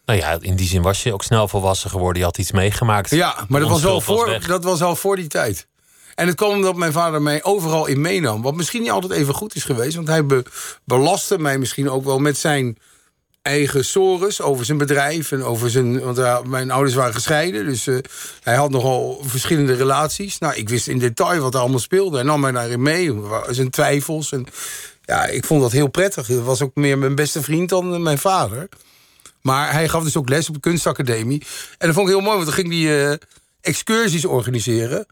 [0.05, 2.17] Nou ja, in die zin was je ook snel volwassen geworden.
[2.17, 3.09] Je had iets meegemaakt.
[3.09, 5.67] Ja, maar dat was, al voor, dat was al voor die tijd.
[6.15, 8.41] En het kwam omdat mijn vader mij overal in meenam.
[8.41, 9.95] Wat misschien niet altijd even goed is geweest.
[9.95, 10.43] Want hij be
[10.84, 12.78] belastte mij misschien ook wel met zijn
[13.41, 15.32] eigen sores over zijn bedrijf.
[15.32, 17.65] En over zijn, want mijn ouders waren gescheiden.
[17.65, 17.97] Dus uh,
[18.43, 20.38] hij had nogal verschillende relaties.
[20.38, 22.19] Nou, ik wist in detail wat er allemaal speelde.
[22.19, 23.21] En nam mij daarin mee.
[23.49, 24.32] Zijn twijfels.
[24.32, 24.45] En
[25.06, 26.28] ja, ik vond dat heel prettig.
[26.28, 28.69] Hij was ook meer mijn beste vriend dan mijn vader.
[29.41, 31.43] Maar hij gaf dus ook les op de kunstacademie.
[31.78, 33.15] En dat vond ik heel mooi, want dan ging hij uh,
[33.62, 35.06] excursies organiseren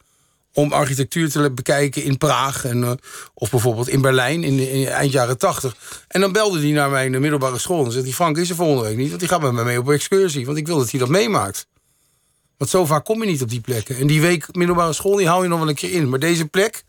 [0.54, 2.66] om architectuur te bekijken in Praag.
[2.66, 2.92] En, uh,
[3.34, 5.76] of bijvoorbeeld in Berlijn in, in, eind jaren tachtig.
[6.08, 7.86] En dan belde hij naar mijn middelbare school.
[7.86, 9.08] En zei hij, Frank is er volgende week niet.
[9.08, 10.46] Want die gaat met me mee op excursie.
[10.46, 11.68] Want ik wil dat hij dat meemaakt.
[12.58, 13.98] Want zo vaak kom je niet op die plekken.
[13.98, 16.10] En die week middelbare school, die hou je nog wel een keer in.
[16.10, 16.84] Maar deze plek,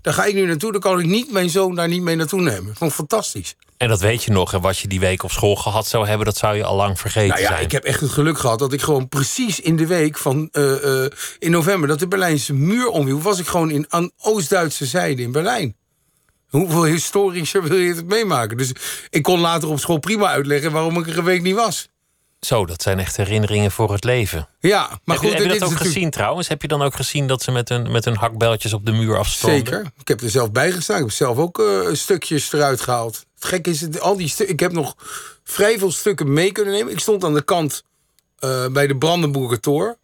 [0.00, 2.40] Daar ga ik nu naartoe, dan kan ik niet mijn zoon daar niet mee naartoe
[2.40, 2.74] nemen.
[2.76, 3.56] Vond ik fantastisch.
[3.76, 4.52] En dat weet je nog.
[4.52, 7.00] En wat je die week op school gehad zou hebben, dat zou je al lang
[7.00, 7.62] vergeten Nou ja, zijn.
[7.62, 11.04] ik heb echt het geluk gehad dat ik gewoon precies in de week van eh,
[11.04, 15.22] eh, in november dat de Berlijnse muur omviel, was ik gewoon in, aan Oost-Duitse zijde
[15.22, 15.76] in Berlijn.
[16.46, 18.56] Hoeveel historischer wil je het meemaken?
[18.56, 18.72] Dus
[19.10, 21.88] ik kon later op school prima uitleggen waarom ik er een week niet was.
[22.46, 24.48] Zo, dat zijn echt herinneringen voor het leven.
[24.60, 26.48] Ja, maar heb goed, je, heb je dat ook natuurlijk- gezien trouwens?
[26.48, 29.18] Heb je dan ook gezien dat ze met hun, met hun hakbeltjes op de muur
[29.18, 29.58] afstonden?
[29.58, 29.90] Zeker.
[29.98, 30.96] Ik heb er zelf bij gestaan.
[30.96, 33.24] Ik heb zelf ook eh, stukjes eruit gehaald.
[33.34, 34.94] Het gekke is, het- al die ik heb nog
[35.44, 36.92] vrij veel stukken mee kunnen nemen.
[36.92, 37.82] Ik stond aan de kant
[38.38, 39.96] eh, bij de Brandenburger Tor.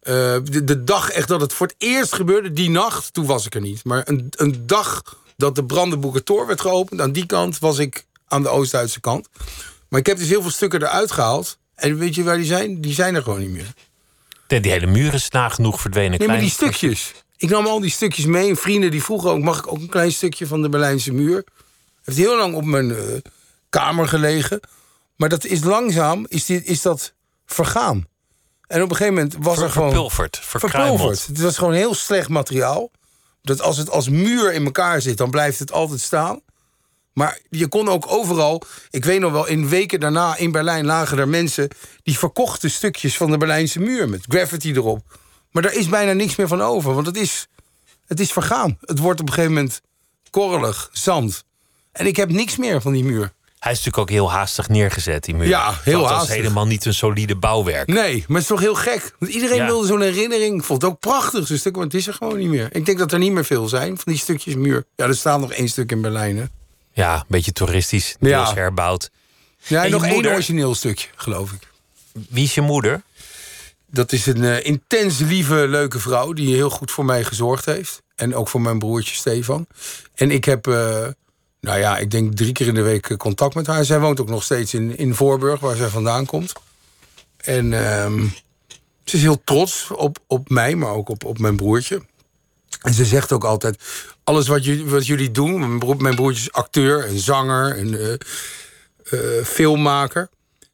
[0.00, 3.46] Eh, de, de dag echt dat het voor het eerst gebeurde, die nacht, toen was
[3.46, 3.84] ik er niet.
[3.84, 5.02] Maar een, een dag
[5.36, 9.28] dat de Brandenburger Tor werd geopend, aan die kant was ik aan de Oost-Duitse kant.
[9.88, 11.58] Maar ik heb dus heel veel stukken eruit gehaald.
[11.80, 12.80] En weet je waar die zijn?
[12.80, 13.72] Die zijn er gewoon niet meer.
[14.46, 16.18] De, die hele muur is nagenoeg verdwenen.
[16.18, 17.12] Nee, maar die stukjes.
[17.36, 18.48] Ik nam al die stukjes mee.
[18.48, 21.44] En vrienden die vroegen ook, mag ik ook een klein stukje van de Berlijnse muur?
[22.02, 23.02] Heeft heel lang op mijn eh,
[23.68, 24.60] kamer gelegen.
[25.16, 27.12] Maar dat is langzaam, is, dit, is dat
[27.46, 28.06] vergaan.
[28.66, 29.90] En op een gegeven moment was Ver- er gewoon...
[29.90, 31.26] verpulverd, verpulverd.
[31.26, 32.90] Het was gewoon heel slecht materiaal.
[33.42, 36.40] Dat als het als muur in elkaar zit, dan blijft het altijd staan.
[37.12, 38.62] Maar je kon ook overal...
[38.90, 41.68] Ik weet nog wel, in weken daarna in Berlijn lagen er mensen...
[42.02, 45.18] die verkochten stukjes van de Berlijnse muur met graffiti erop.
[45.50, 47.48] Maar daar is bijna niks meer van over, want het is,
[48.06, 48.78] het is vergaan.
[48.80, 49.80] Het wordt op een gegeven moment
[50.30, 51.44] korrelig, zand.
[51.92, 53.32] En ik heb niks meer van die muur.
[53.58, 55.48] Hij is natuurlijk ook heel haastig neergezet, die muur.
[55.48, 56.34] Ja, heel Dat was haastig.
[56.36, 57.86] helemaal niet een solide bouwwerk.
[57.88, 59.14] Nee, maar het is toch heel gek.
[59.18, 59.66] Want iedereen Ja.
[59.66, 60.58] wilde zo'n herinnering.
[60.58, 62.68] Ik vond het ook prachtig, zo'n stuk, maar het is er gewoon niet meer.
[62.72, 64.84] Ik denk dat er niet meer veel zijn van die stukjes muur.
[64.96, 66.44] Ja, er staat nog één stuk in Berlijn, hè?
[66.92, 68.42] Ja, een beetje toeristisch, Ja.
[68.44, 69.10] deels herbouwd.
[69.66, 71.68] Ja, En en je nog één origineel stukje, geloof ik.
[72.28, 73.02] Wie is je moeder?
[73.86, 76.32] Dat is een eh, intens lieve, leuke vrouw...
[76.32, 78.02] die heel goed voor mij gezorgd heeft.
[78.14, 79.66] En ook voor mijn broertje Stefan.
[80.14, 81.06] En ik heb, eh,
[81.60, 83.84] nou ja, ik denk drie keer in de week contact met haar.
[83.84, 86.52] Zij woont ook nog steeds in, in Voorburg, waar zij vandaan komt.
[87.36, 88.26] En ehm,
[89.04, 92.02] ze is heel trots op, op mij, maar ook op, op mijn broertje.
[92.82, 93.82] En ze zegt ook altijd:
[94.30, 95.58] alles wat, jullie, wat jullie doen.
[95.58, 98.12] Mijn, broer, mijn broertje is acteur en zanger en eh,
[99.38, 100.28] eh, filmmaker.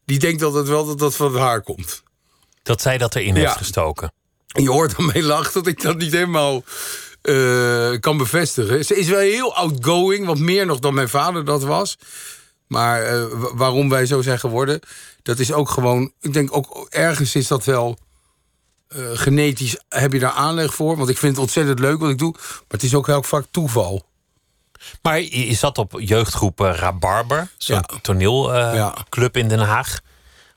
[0.05, 2.03] Die denkt altijd wel dat dat van haar komt.
[2.63, 3.41] Dat zij dat erin Ja.
[3.41, 4.11] heeft gestoken.
[4.47, 6.63] En je hoort aan mij lachen dat ik dat niet helemaal
[7.21, 8.85] eh, kan bevestigen.
[8.85, 11.97] Ze is wel heel outgoing, wat meer nog dan mijn vader dat was.
[12.67, 14.79] Maar wa- waarom wij zo zijn geworden,
[15.23, 16.11] dat is ook gewoon.
[16.21, 17.97] Ik denk ook ergens is dat wel.
[18.87, 20.97] Eh, genetisch heb je daar aanleg voor.
[20.97, 22.31] Want ik vind het ontzettend leuk wat ik doe.
[22.37, 24.05] Maar het is ook heel vaak toeval.
[25.01, 27.99] Maar je, zat op jeugdgroep eh, Rabarber, zo'n Ja.
[28.01, 29.41] toneelclub Ja.
[29.41, 29.99] in Den Haag.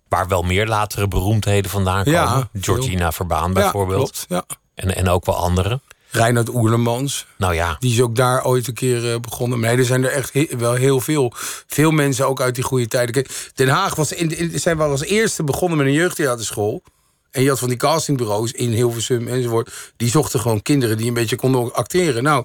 [0.09, 2.21] Waar wel meer latere beroemdheden vandaan komen.
[2.21, 4.25] Ja, Georgina Verbaan bijvoorbeeld.
[4.29, 4.57] Ja, klopt, ja.
[4.75, 5.83] En, en ook wel anderen.
[6.11, 7.27] Reinhard Oerlemans.
[7.39, 9.61] Nou ja, Die is ook daar ooit een keer eh, begonnen.
[9.61, 11.33] Nee, er zijn er echt he- wel heel veel.
[11.67, 13.27] Veel mensen ook uit die goede tijden.
[13.55, 16.83] Den Haag was in, in, zijn wel als eerste begonnen met een jeugdtheaterschool.
[17.31, 19.93] En je had van die castingbureaus in Hilversum enzovoort.
[19.97, 22.23] Die zochten gewoon kinderen die een beetje konden acteren.
[22.23, 22.45] Nou,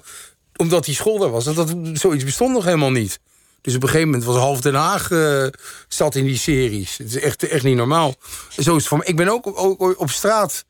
[0.56, 3.20] omdat die school daar was, dat, zoiets bestond nog helemaal niet.
[3.62, 5.46] Dus op een gegeven moment was half Den Haag eh,
[5.88, 6.98] zat in die series.
[6.98, 8.16] Het is echt, echt niet normaal.
[8.58, 9.08] Zo is het mij.
[9.08, 10.66] Ik ben ook, ook, op straat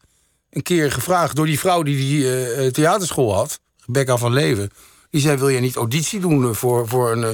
[0.49, 4.71] een keer gevraagd door die vrouw die die eh, theaterschool had, Rebecca van Leven.
[5.15, 7.29] Die zei: Wil jij niet auditie doen eh, voor, voor een, eh,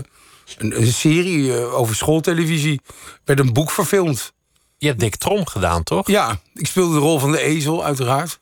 [0.57, 2.81] een, een serie eh, over schooltelevisie?
[3.23, 4.33] Werd een boek verfilmd.
[4.81, 6.07] Je hebt Dick Trom gedaan, toch?
[6.07, 8.39] Ja, ik speelde de rol van de ezel, uiteraard.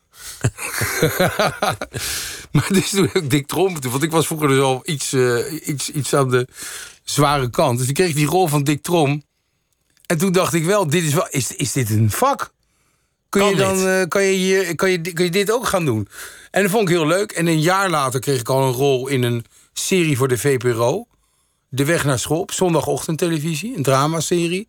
[2.52, 5.67] maar dus toen heb ik Dick Tromp, want ik was vroeger dus al iets, eh,
[5.67, 6.47] iets, iets aan de
[7.04, 7.80] zware kant.
[7.80, 9.23] Dus ik kreeg die rol van Dick Trom.
[10.06, 12.54] En toen dacht ik wel, dit is, wel is, is dit een vak?
[13.30, 15.86] Kun Kan je, dan, eh, kan, je hier, kan, je, kun je dit ook gaan
[15.86, 16.08] doen?
[16.52, 17.32] En dat vond ik heel leuk.
[17.32, 21.08] En een jaar later kreeg ik al een rol in een serie voor de VPRO.
[21.69, 24.65] De Weg naar School, op zondagochtendtelevisie, een dramaserie.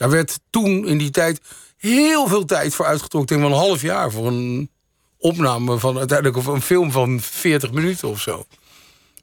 [0.00, 1.40] Daar werd toen in die tijd
[1.76, 3.36] heel veel tijd voor uitgetrokken.
[3.36, 4.70] Ik denk wel een half jaar voor een
[5.18, 8.46] opname van uiteindelijk of een film van 40 minuten of zo.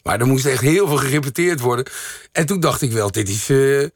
[0.04, 1.86] Maar er moest echt heel veel gerepeteerd worden.
[2.32, 3.88] En toen dacht ik wel, dit is, eh,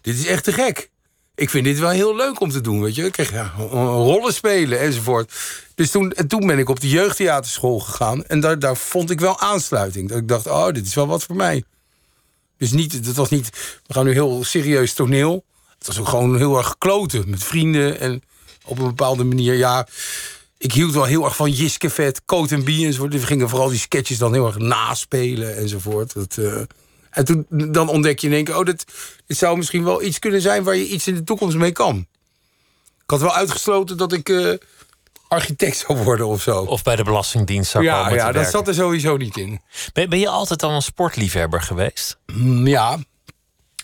[0.00, 0.90] dit is echt te gek.
[1.34, 3.04] Ik vind dit wel heel leuk om te doen, weet je.
[3.04, 5.32] Ik kreeg ja, rollen spelen enzovoort.
[5.74, 8.24] Dus toen, en toen ben ik op de jeugdtheaterschool gegaan.
[8.24, 10.08] En daar, daar vond ik wel aansluiting.
[10.08, 11.64] Dat ik dacht, oh, dit is wel wat voor mij.
[12.56, 15.44] Dus niet, het was niet, we gaan nu heel serieus toneel.
[15.82, 18.00] Het was ook gewoon heel erg kloten met vrienden.
[18.00, 18.22] En
[18.64, 19.86] op een bepaalde manier, ja...
[20.58, 23.12] Ik hield wel heel erg van Jiske Vet, Coat en Bie enzovoort.
[23.12, 26.14] We gingen vooral die sketches dan heel erg naspelen enzovoort.
[26.14, 26.60] Dat, eh,
[27.10, 28.58] en toen dan ontdek je in één keer...
[28.58, 28.84] oh, dit,
[29.26, 30.62] dit zou misschien wel iets kunnen zijn...
[30.62, 32.06] waar je iets in de toekomst mee kan.
[33.04, 34.52] Ik had wel uitgesloten dat ik eh,
[35.28, 36.58] architect zou worden of zo.
[36.62, 38.50] Of bij de Belastingdienst zou ja, komen ja dat werken.
[38.52, 39.60] zat er sowieso niet in.
[39.92, 42.18] Ben, ben je altijd al een sportliefhebber geweest?
[42.26, 42.98] Mm, Ja,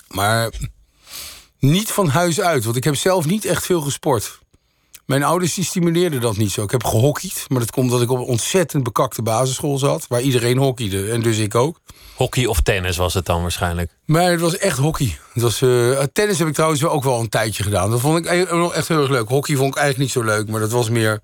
[0.08, 0.50] maar
[1.58, 2.64] niet van huis uit.
[2.64, 4.38] Want ik heb zelf niet echt veel gesport.
[5.04, 6.62] Mijn ouders die stimuleerden dat niet zo.
[6.62, 10.06] Ik heb gehockeyd, maar dat komt omdat ik op een ontzettend bekakte basisschool zat...
[10.08, 11.80] waar iedereen hockeyde, en dus ik ook.
[12.14, 13.90] Hockey of tennis was het dan waarschijnlijk.
[14.04, 15.18] Maar het was echt hockey.
[15.32, 17.90] Het was, eh, tennis heb ik trouwens ook wel een tijdje gedaan.
[17.90, 19.28] Dat vond ik e- echt heel erg leuk.
[19.28, 21.20] Hockey vond ik eigenlijk niet zo leuk, maar dat was meer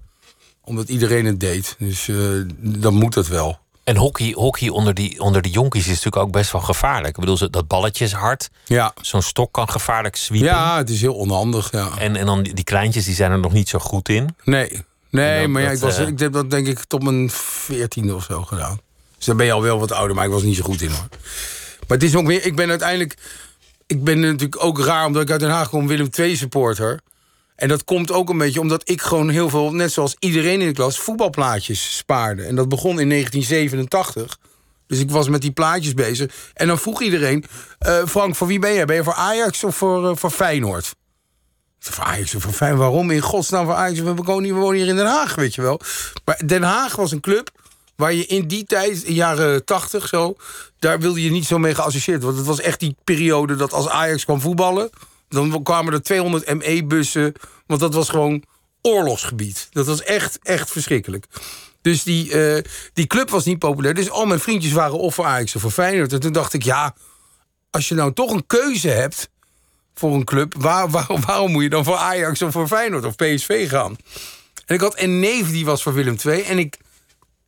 [0.64, 1.76] omdat iedereen het deed.
[1.78, 2.16] Dus eh,
[2.56, 3.58] dan moet dat wel.
[3.84, 7.16] En hockey, hockey onder, die, onder de jonkies is natuurlijk ook best wel gevaarlijk.
[7.16, 8.50] Ik bedoel, dat balletje is hard.
[8.64, 10.48] Ja, Zo'n stok kan gevaarlijk zwiepen.
[10.48, 11.72] ja het is heel onhandig.
[11.72, 11.88] Ja.
[11.98, 14.36] En, en dan die, die kleintjes, die zijn er nog niet zo goed in.
[14.44, 17.30] Nee, nee maar ja, dat, ik, was, eh, ik heb dat denk ik tot mijn
[17.30, 18.80] veertiende of zo gedaan.
[19.16, 20.90] Dus dan ben je al wel wat ouder, maar ik was niet zo goed in
[20.90, 21.08] hoor.
[21.88, 23.16] Maar het is ook meer, ik ben uiteindelijk...
[23.86, 27.00] Ik ben natuurlijk ook raar, omdat ik uit Den Haag kom, Willem II supporter.
[27.56, 30.66] En dat komt ook een beetje omdat ik gewoon heel veel, net zoals iedereen in
[30.66, 32.42] de klas, voetbalplaatjes spaarde.
[32.42, 34.38] En dat begon in 1987.
[34.86, 36.34] Dus ik was met die plaatjes bezig.
[36.54, 37.44] En dan vroeg iedereen:
[37.78, 38.84] eh, Frank, voor wie ben je?
[38.84, 40.94] Ben je voor Ajax of voor, eh, voor Feyenoord?
[41.78, 42.80] Voor Ajax of voor Feyenoord?
[42.82, 44.00] Waarom in godsnaam voor Ajax?
[44.00, 45.80] We wonen, hier- hier in Den Haag, weet je wel.
[46.24, 47.50] Maar Den Haag was een club
[47.96, 50.36] waar je in die tijd, in jaren 80 zo...
[50.78, 52.22] daar wilde je niet zo mee geassocieerd.
[52.22, 54.90] Want het was echt die periode dat als Ajax kwam voetballen...
[55.34, 57.32] dan kwamen er 200 ME-bussen.
[57.66, 58.42] Want dat was gewoon
[58.82, 59.68] oorlogsgebied.
[59.70, 61.26] Dat was echt, echt verschrikkelijk.
[61.82, 63.94] Dus die, eh, die club was niet populair.
[63.94, 66.12] Dus al mijn vriendjes waren of voor Ajax of voor Feyenoord.
[66.12, 66.94] En toen dacht ik, ja,
[67.70, 69.28] als je nou toch een keuze hebt
[69.94, 70.54] voor een club...
[70.58, 73.96] Waar, waar- waarom moet je dan voor Ajax of voor Feyenoord of PSV gaan?
[74.66, 76.42] En ik had een neef die was voor Willem II.
[76.42, 76.76] En ik,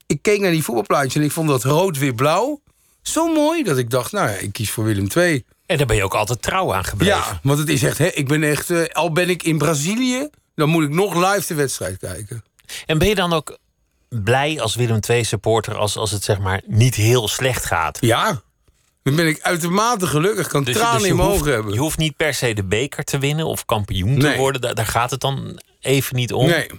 [0.07, 2.61] ik keek naar die voetbalplaatjes en ik vond dat rood-wit-blauw
[3.03, 3.63] zo mooi...
[3.63, 5.45] dat ik dacht, nou ja, ik kies voor Willem II.
[5.67, 7.17] En daar ben je ook altijd trouw aan gebleven.
[7.17, 8.71] Ja, want het is echt, hè, ik ben echt...
[8.71, 12.45] eh, al ben ik in Brazilië, dan moet ik nog live de wedstrijd kijken.
[12.87, 13.59] En ben je dan ook
[14.09, 17.99] blij als Willem II supporter als, als het zeg maar niet heel slecht gaat?
[18.01, 18.41] Ja,
[19.03, 20.45] dan ben ik uitermate gelukkig.
[20.45, 21.73] Ik kan Dus, tranen dus je, in mijn hoeft, ogen hebben.
[21.73, 24.61] je hoeft niet per se de beker te winnen of kampioen te worden.
[24.61, 26.47] Daar, daar gaat het dan even niet om.
[26.47, 26.71] Nee.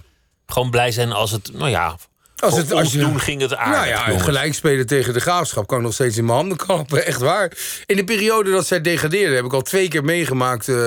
[0.46, 1.96] Gewoon blij zijn als het, nou ja,
[2.40, 3.74] Als het- als je- doen ging het aardig.
[3.76, 4.24] Nou ja, jongens.
[4.24, 7.04] gelijk spelen tegen de graafschap kan ik nog steeds in mijn handen klappen.
[7.06, 7.52] Echt waar.
[7.86, 10.68] In de periode dat zij degradeerden, heb ik al twee keer meegemaakt.
[10.68, 10.86] eh,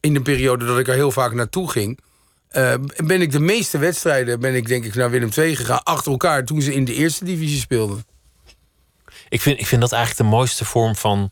[0.00, 1.98] in de periode dat ik er heel vaak naartoe ging.
[2.48, 5.82] eh, ben ik de meeste wedstrijden, ben ik denk ik naar Willem II gegaan.
[5.82, 8.06] Achter elkaar toen ze in de eerste divisie speelden.
[9.28, 11.30] Ik, vind, ik vind dat eigenlijk de mooiste vorm van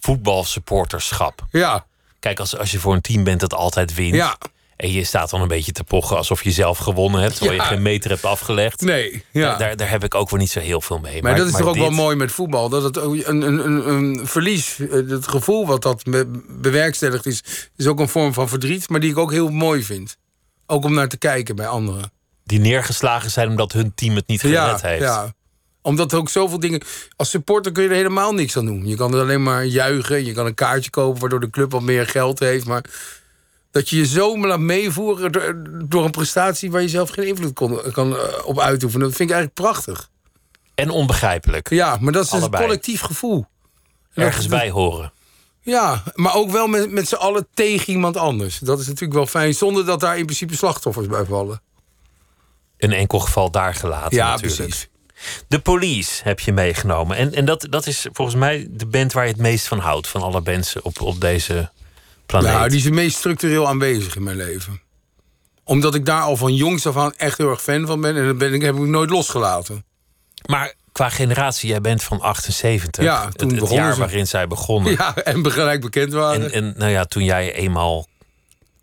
[0.00, 1.46] voetbalsupporterschap.
[1.50, 1.86] Ja,
[2.20, 4.14] Kijk, als, als je voor een team bent dat altijd wint.
[4.14, 4.36] ja.
[4.78, 7.36] En je staat dan een beetje te pochen alsof je zelf gewonnen hebt.
[7.36, 7.62] Terwijl Ja.
[7.62, 8.80] je geen meter hebt afgelegd.
[8.80, 9.56] Nee, ja.
[9.56, 11.22] Daar, daar, heb ik ook wel niet zo heel veel mee.
[11.22, 12.68] Maar, dat is toch ook wel mooi met voetbal.
[12.68, 17.42] Dat het een, een, een, verlies, eh, het gevoel wat dat be- bewerkstelligt is,
[17.76, 18.88] is ook een vorm van verdriet.
[18.88, 20.16] Maar die ik ook heel mooi vind.
[20.66, 22.12] Ook om naar te kijken bij anderen.
[22.44, 25.02] Die neergeslagen zijn omdat hun team het niet gered Ja, heeft.
[25.02, 25.32] ja.
[25.82, 26.82] Omdat er ook zoveel dingen.
[27.16, 28.86] Als supporter kun je er helemaal niks aan doen.
[28.86, 30.24] Je kan er alleen maar juichen.
[30.24, 32.64] Je kan een kaartje kopen waardoor de club wat meer geld heeft.
[32.66, 32.84] Maar
[33.70, 35.32] dat je je zo laat meevoeren
[35.88, 39.06] door, een prestatie waar je zelf geen invloed kon, kan eh, op uitoefenen.
[39.06, 40.10] Dat vind ik eigenlijk prachtig.
[40.74, 41.70] En onbegrijpelijk.
[41.70, 43.46] Ja, maar dat is dus een collectief gevoel.
[44.14, 45.12] En Ergens dat- bij horen.
[45.60, 48.58] Ja, maar ook wel met, met z'n allen tegen iemand anders.
[48.58, 51.60] Dat is natuurlijk wel fijn, zonder dat daar in principe slachtoffers bij vallen.
[52.78, 54.16] Een enkel geval daar gelaten.
[54.16, 54.56] Ja, natuurlijk.
[54.56, 54.88] precies.
[55.48, 57.16] De Police heb je meegenomen.
[57.16, 60.08] En, en dat, dat is volgens mij de band waar je het meest van houdt.
[60.08, 61.70] Van alle bands op, op deze
[62.28, 62.52] planeet.
[62.52, 64.80] Nou, die is het meest structureel aanwezig in mijn leven.
[65.64, 68.16] Omdat ik daar al van jongs af aan echt heel erg fan van ben.
[68.16, 69.84] En dat ben ik, heb ik nooit losgelaten.
[70.46, 73.04] Maar qua generatie, jij bent van 78.
[73.04, 74.00] Ja, het, toen het begonnen jaar ze.
[74.00, 74.92] waarin zij begonnen.
[74.92, 76.42] Ja, en gelijk bekend waren.
[76.42, 78.06] En, en nou ja, toen jij eenmaal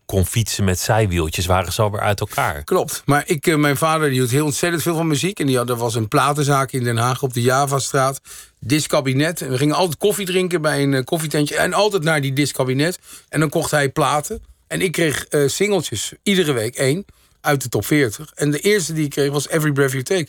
[0.05, 2.63] kon fietsen met zijwieltjes, waren ze alweer uit elkaar.
[2.63, 3.01] Klopt.
[3.05, 5.39] Maar ik, eh, mijn vader die hield heel ontzettend veel van muziek.
[5.39, 8.21] En die had, er was een platenzaak in Den Haag op de Javastraat.
[8.67, 9.41] Discabinet.
[9.41, 11.55] En we gingen altijd koffie drinken bij een eh, koffietentje.
[11.57, 12.99] En altijd naar die discabinet.
[13.29, 14.43] En dan kocht hij platen.
[14.67, 17.05] En ik kreeg eh singeltjes, iedere week één,
[17.41, 18.31] uit de top 40.
[18.33, 20.27] En de eerste die ik kreeg was Every Breath You Take.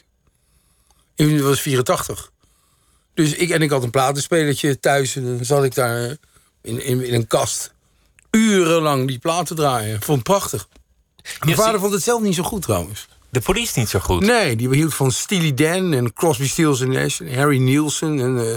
[1.15, 2.31] Dat was 84.
[3.15, 5.17] Dus ik, en ik had een platenspelertje thuis.
[5.17, 6.11] En dan zat ik daar eh,
[6.63, 7.73] in, in, in een kast.
[8.31, 10.03] Urenlang die platen draaien.
[10.03, 10.69] Vond het prachtig.
[11.45, 13.07] Mijn vader vond het zelf niet zo goed trouwens.
[13.37, 14.23] De police niet zo goed.
[14.23, 18.21] Nee, die hield van Steely Dan en Crosby, Stills Nash en Harry Nielsen.
[18.21, 18.55] En, eh,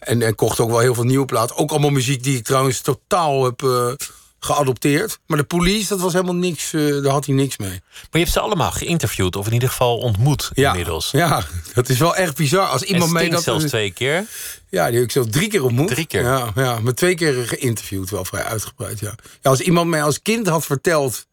[0.00, 1.56] en, en kocht ook wel heel veel nieuwe platen.
[1.56, 3.92] Ook allemaal muziek die ik trouwens totaal heb eh,
[4.40, 5.18] geadopteerd.
[5.26, 7.68] Maar de police, dat was helemaal niks, eh, daar had hij niks mee.
[7.70, 11.10] Maar je hebt ze allemaal geïnterviewd, of in ieder geval ontmoet Ja, inmiddels.
[11.10, 11.42] ja,
[11.74, 12.66] dat is wel echt bizar.
[12.66, 13.44] Als En iemand mij Sting dat...
[13.44, 14.26] zelfs twee keer.
[14.70, 15.88] Ja, die heb ik zo drie keer ontmoet.
[15.88, 16.22] Drie keer?
[16.22, 19.14] Ja, ja, maar twee keer geïnterviewd, wel vrij uitgebreid, ja.
[19.42, 19.50] ja.
[19.50, 21.26] Als iemand mij als kind had verteld...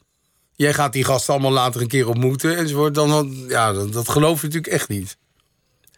[0.61, 2.95] jij gaat die gasten allemaal later een keer ontmoeten enzovoort.
[2.95, 5.17] Dan, dan- ja, dat, dat geloof je natuurlijk echt niet.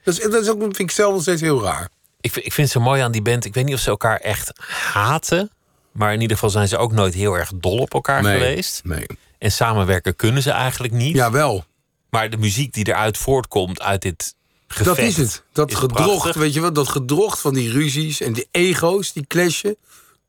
[0.03, 1.89] Dat, is, dat is ook, vind ik zelf nog steeds heel raar.
[2.21, 3.45] Ik, vind- ik vind zo mooi aan die band.
[3.45, 4.51] Ik weet niet of ze elkaar echt
[4.93, 5.51] haten.
[5.91, 8.81] Maar in ieder geval zijn ze ook nooit heel erg dol op elkaar Nee, geweest.
[8.83, 9.05] Nee.
[9.37, 11.15] En samenwerken kunnen ze eigenlijk niet.
[11.15, 11.65] Ja, wel.
[12.09, 14.35] Maar de muziek die eruit voortkomt uit dit
[14.67, 14.95] gevecht...
[14.97, 15.43] Dat is het.
[15.51, 16.35] Dat is gedrocht, prachtig.
[16.41, 16.75] weet je wat?
[16.75, 19.75] Dat gedrocht van die ruzies en die ego's, die clashen.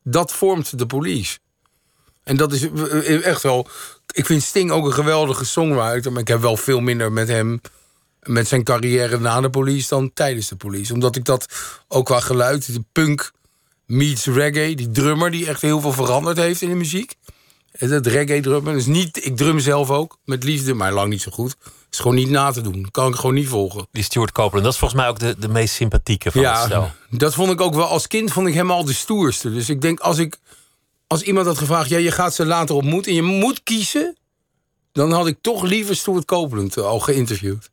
[0.02, 1.38] Dat vormt de police.
[2.24, 3.68] En dat is eh, echt wel...
[4.12, 6.12] Ik vind Sting ook een geweldige songwriter...
[6.12, 7.60] maar ik heb wel veel minder met hem...
[8.22, 10.92] met zijn carrière na de police dan tijdens de police.
[10.92, 11.46] Omdat ik dat
[11.88, 12.72] ook qua geluid...
[12.72, 13.32] de punk
[13.86, 15.30] meets reggae, die drummer...
[15.30, 17.16] die echt heel veel veranderd heeft in de muziek.
[17.78, 18.74] En Dat reggae drummen.
[18.74, 21.56] Dus niet, ik drum zelf ook, met liefde, maar lang niet zo goed.
[21.90, 22.88] is gewoon niet na te doen.
[22.90, 23.86] Kan ik gewoon niet volgen.
[23.92, 26.82] Die Stuart Copeland, dat is volgens mij ook de, de meest sympathieke van het stel.
[26.82, 27.86] Ja, dat vond ik ook wel.
[27.86, 29.52] Als kind vond ik hem al de stoerste.
[29.52, 30.36] Dus ik denk, als, ik,
[31.14, 31.88] als iemand had gevraagd...
[31.88, 34.16] ja, je gaat ze later ontmoeten en je moet kiezen...
[34.92, 37.70] dan had ik toch liever Stuart Copeland eh, al geïnterviewd.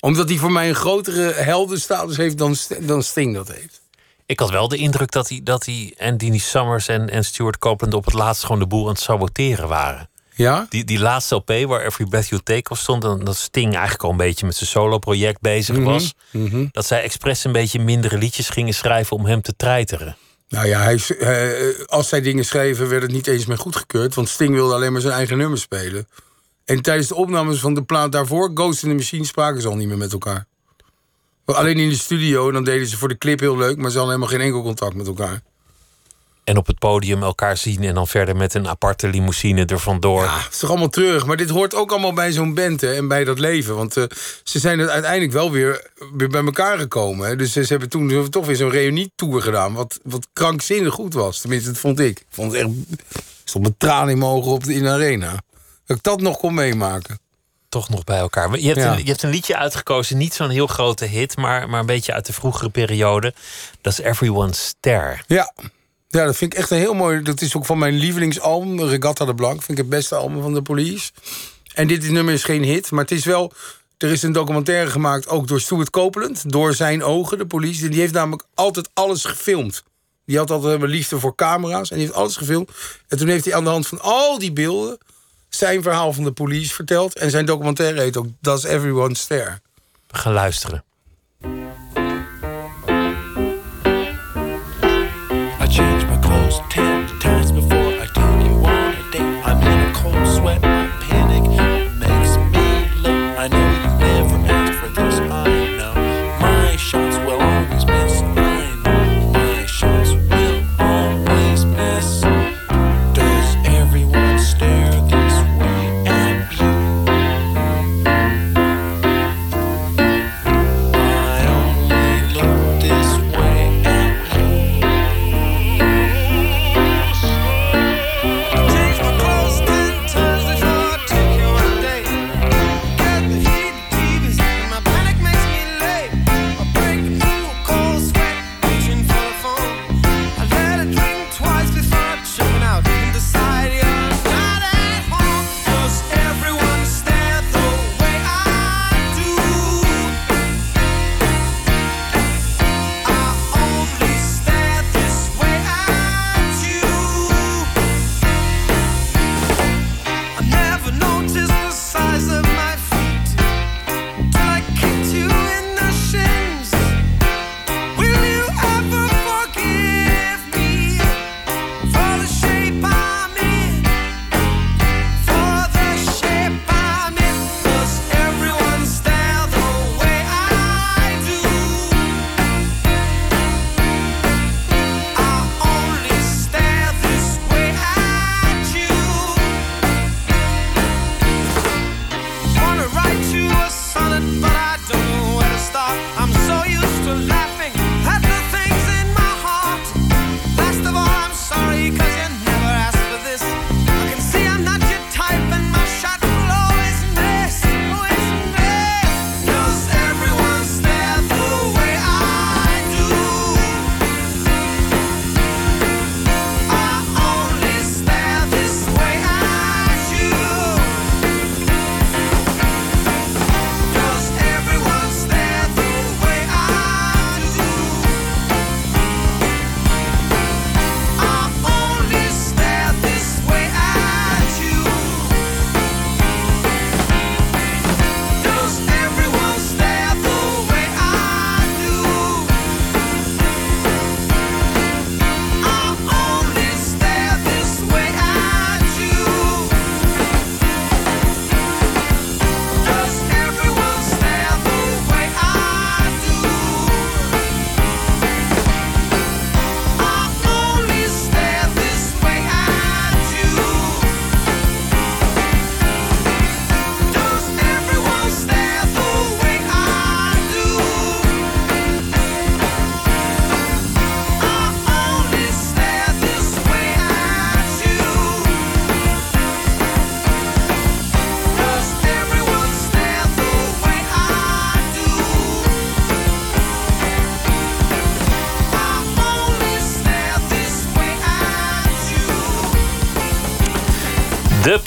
[0.00, 2.38] Omdat hij voor mij een grotere heldenstatus heeft...
[2.38, 3.80] dan, dan Sting dat heeft.
[4.26, 7.58] Ik had wel de indruk dat hij, dat hij en Dini Summers en, en Stuart
[7.58, 10.10] Copeland op het laatst gewoon de boel aan het saboteren waren.
[10.34, 10.66] Ja?
[10.68, 14.02] Die, die laatste LP waar Every Breath You Take op stond, en dat Sting eigenlijk
[14.02, 16.14] al een beetje met zijn solo-project bezig Mhm, was.
[16.70, 20.16] Dat zij expres een beetje mindere liedjes gingen schrijven om hem te treiteren.
[20.52, 22.88] Nou ja, hij, eh, als zij dingen schreven...
[22.88, 24.14] werd het niet eens meer goedgekeurd.
[24.14, 26.08] Want Sting wilde alleen maar zijn eigen nummer spelen.
[26.64, 28.50] En tijdens de opnames van de plaat daarvoor...
[28.54, 30.46] Ghost in the Machine spraken ze al niet meer met elkaar.
[31.44, 33.76] Alleen in de studio, dan deden ze voor de clip heel leuk...
[33.76, 35.42] maar ze hadden helemaal geen enkel contact met elkaar.
[36.44, 40.24] En op het podium elkaar zien en dan verder met een aparte limousine er vandoor.
[40.24, 41.26] Ja, het is toch allemaal terug.
[41.26, 43.76] Maar dit hoort ook allemaal bij zo'n band hè, en bij dat leven.
[43.76, 44.04] Want eh,
[44.42, 47.28] ze zijn er uiteindelijk wel weer, weer bij elkaar gekomen.
[47.28, 47.36] Hè.
[47.36, 49.72] Dus ze hebben toen toch weer zo'n reunietour gedaan.
[49.74, 51.40] Wat, wat krankzinnig goed was.
[51.40, 52.18] Tenminste, dat vond ik.
[52.18, 52.70] Ik vond het echt...
[53.08, 55.42] Ik stond met tranen in mijn ogen op de, in de arena.
[55.86, 57.18] Dat ik dat nog kon meemaken.
[57.68, 58.58] Toch nog bij elkaar.
[58.58, 58.92] Je hebt, Ja.
[58.92, 62.12] een, je hebt een liedje uitgekozen, niet zo'n heel grote hit, maar, maar een beetje
[62.12, 63.34] uit de vroegere periode.
[63.80, 65.18] Dat is Everyone's Stare.
[65.26, 65.52] Ja.
[66.12, 67.22] Ja, dat vind ik echt een heel mooi...
[67.22, 69.62] Dat is ook van mijn lievelingsalbum, Regatta de Blanc.
[69.62, 71.10] Vind ik het beste album van de Police.
[71.74, 73.52] En dit nummer is geen hit, maar het is wel...
[73.98, 76.50] Er is een documentaire gemaakt, ook door Stuart Copeland.
[76.50, 77.88] Door zijn ogen, de police.
[77.88, 79.82] Die heeft namelijk altijd alles gefilmd.
[80.24, 82.70] Die had altijd een liefde voor camera's en die heeft alles gefilmd.
[83.08, 84.98] En toen heeft hij aan de hand van al die beelden...
[85.48, 87.18] zijn verhaal van de police verteld.
[87.18, 89.60] En zijn documentaire heet ook Does Everyone Stare.
[90.06, 90.84] We gaan luisteren.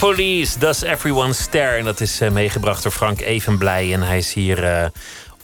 [0.05, 1.77] Police, Does Everyone Stare.
[1.77, 3.93] En dat is eh, meegebracht door Frank Evenblij.
[3.93, 4.89] En hij is hier eh,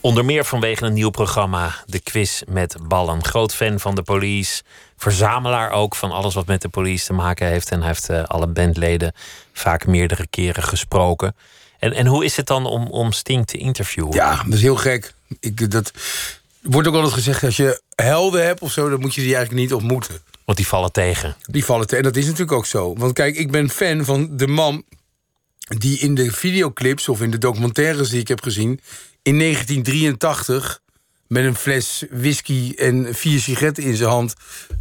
[0.00, 3.24] onder meer vanwege een nieuw programma, De Quiz met Ballen.
[3.24, 4.62] Groot fan van The Police.
[4.96, 7.70] Verzamelaar ook van alles wat met de police te maken heeft.
[7.70, 9.12] En hij heeft eh, alle bandleden
[9.52, 11.36] vaak meerdere keren gesproken.
[11.78, 14.12] En, en hoe is het dan om, om Sting te interviewen?
[14.12, 15.14] Ja, dat is heel gek.
[15.40, 15.92] Ik, dat
[16.62, 18.88] wordt ook altijd gezegd, als je helden hebt of zo...
[18.88, 20.18] dan moet je die eigenlijk niet ontmoeten.
[20.44, 21.36] Want die vallen tegen.
[21.42, 21.96] Die vallen te.
[21.96, 22.94] En dat is natuurlijk ook zo.
[22.94, 24.84] Want kijk, ik ben fan van de man
[25.78, 28.80] die in de videoclips of in de documentaires die ik heb gezien.
[29.22, 30.80] in 1983
[31.26, 34.34] met een fles whisky en vier sigaretten in zijn hand.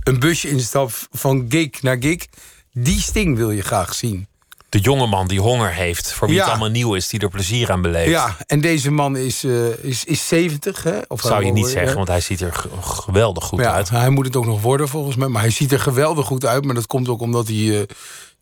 [0.04, 2.26] een busje instapt van gig naar gig.
[2.72, 4.28] Die sting wil je graag zien.
[4.72, 6.42] De jonge man die honger heeft, voor wie Ja.
[6.42, 8.10] het allemaal nieuw is, die er plezier aan beleeft.
[8.10, 10.84] Ja, en deze man is, eh, is, is 70.
[10.84, 10.98] Hè?
[11.08, 13.90] Of Zou je niet zeggen, want hij ziet er geweldig goed ja, uit.
[13.90, 15.28] Hij moet het ook nog worden volgens mij.
[15.28, 16.66] Maar hij ziet er geweldig goed uit.
[16.66, 17.86] Maar dat komt ook omdat hij, eh,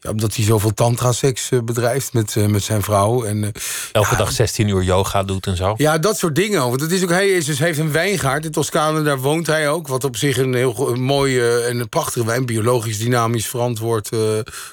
[0.01, 3.23] ja, omdat hij zoveel tantra-seks eh, bedrijft met, eh, met zijn vrouw.
[3.23, 3.49] En, eh,
[3.91, 5.73] Elke ja, dag 16 uur yoga doet en zo.
[5.77, 6.59] Ja, dat soort dingen.
[6.59, 9.69] Want het is ook, hij, is dus, heeft een wijngaard in Toscane, daar woont hij
[9.69, 9.87] ook.
[9.87, 14.09] Wat op zich een heel een mooie en een prachtige wijn, biologisch, dynamisch verantwoord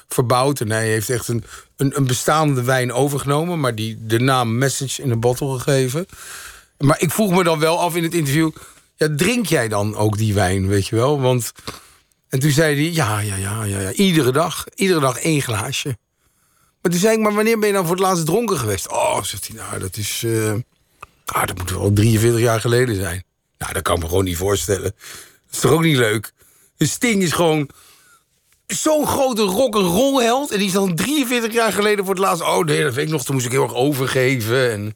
[0.07, 0.59] verbouwd.
[0.59, 1.43] En hij heeft echt een,
[1.77, 6.05] een, een bestaande wijn overgenomen, maar die de naam Message in een bottle gegeven.
[6.77, 8.49] Maar ik vroeg me dan wel af in het interview:
[8.95, 11.21] ja, drink jij dan ook die wijn, weet je wel?
[11.21, 11.51] Want.
[12.29, 15.97] En toen zei hij: ja, ja, ja, ja, ja, iedere dag, iedere dag één glaasje.
[16.81, 18.89] Maar toen zei ik, maar wanneer ben je dan voor het laatst dronken geweest?
[18.89, 20.25] Oh, zegt hij, nou, dat is...
[21.25, 23.23] ah, dat moet wel 43 jaar geleden zijn.
[23.57, 24.93] Nou, dat kan ik me gewoon niet voorstellen.
[25.45, 26.31] Dat is toch ook niet leuk?
[26.77, 27.69] De Sting is gewoon
[28.67, 30.51] zo'n grote rock'n'roll held...
[30.51, 32.43] en die is dan 43 jaar geleden voor het laatst...
[32.43, 34.71] oh nee, dat weet ik nog, toen moest ik heel erg overgeven.
[34.71, 34.95] En...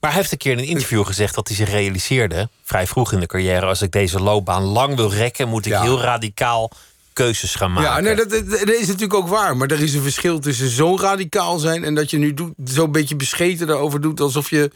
[0.00, 3.12] Maar hij heeft een keer in een interview gezegd dat hij zich realiseerde, vrij vroeg
[3.12, 5.82] in de carrière, als ik deze loopbaan lang wil rekken, moet ik Ja.
[5.82, 6.70] heel radicaal
[7.12, 7.90] keuzes gaan maken.
[7.90, 9.56] Ja, nee, dat, dat, dat is natuurlijk ook waar.
[9.56, 11.84] Maar er is een verschil tussen zo radicaal zijn...
[11.84, 14.20] en dat je nu doet, zo'n beetje bescheten daarover doet...
[14.20, 14.70] alsof je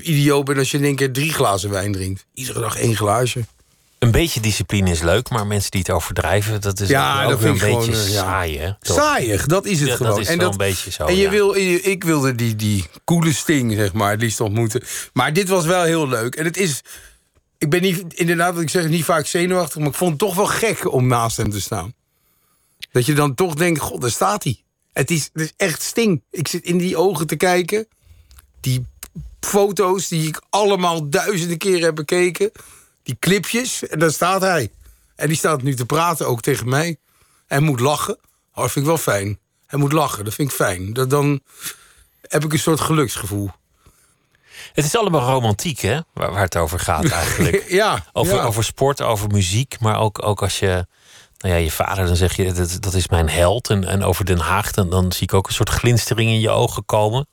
[0.00, 2.26] idioot bent als je in één keer drie glazen wijn drinkt.
[2.34, 3.44] Iedere dag één glaasje.
[4.06, 7.42] Een beetje discipline is leuk, maar mensen die het overdrijven, dat is Ja, ook dat
[7.42, 8.70] een ik beetje gewoon, eh, saai, hè?
[8.80, 10.20] Saaiig, dat is het Ja, dat gewoon.
[10.20, 11.30] is en wel een beetje zo, En je ja.
[11.30, 14.82] wil, ik wilde die, die coole sting, zeg maar, het liefst ontmoeten.
[15.12, 16.34] Maar dit was wel heel leuk.
[16.34, 16.80] En het is,
[17.58, 20.34] ik ben niet, inderdaad, wat ik zeg, niet vaak zenuwachtig, maar ik vond het toch
[20.34, 21.94] wel gek om naast hem te staan.
[22.92, 24.62] Dat je dan toch denkt, god, daar staat hij.
[24.92, 26.22] Het is, het is echt sting.
[26.30, 27.86] Ik zit in die ogen te kijken.
[28.60, 28.86] Die
[29.40, 32.50] foto's die ik allemaal duizenden keren heb bekeken.
[33.06, 34.70] Die clipjes, en daar staat hij.
[35.16, 36.96] En die staat nu te praten, ook tegen mij.
[37.46, 38.18] Hij moet lachen.
[38.54, 39.38] Oh, dat vind ik wel fijn.
[39.66, 40.92] Hij moet lachen, dat vind ik fijn.
[40.92, 41.40] Dat, dan
[42.20, 43.50] heb ik een soort geluksgevoel.
[44.72, 46.00] Het is allemaal romantiek, hè?
[46.12, 47.64] Waar, waar het over gaat eigenlijk.
[47.68, 48.42] Ja, Over, ja.
[48.42, 50.86] over sport, over muziek, maar ook, ook als je.
[51.38, 53.70] Nou ja, je vader, dan zeg je dat, dat is mijn held.
[53.70, 56.50] En, en over Den Haag, dan, dan zie ik ook een soort glinstering in je
[56.50, 57.26] ogen komen.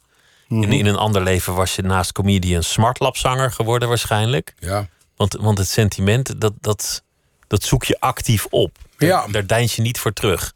[0.47, 0.63] Mhm.
[0.63, 4.53] In, in een ander leven was je naast comedian smartlapzanger geworden, waarschijnlijk.
[4.59, 4.87] Ja.
[5.15, 7.03] Want, want het sentiment, dat, dat,
[7.47, 8.77] dat zoek je actief op.
[8.97, 9.27] Daar- Ja.
[9.27, 10.53] Daar deins je niet voor terug.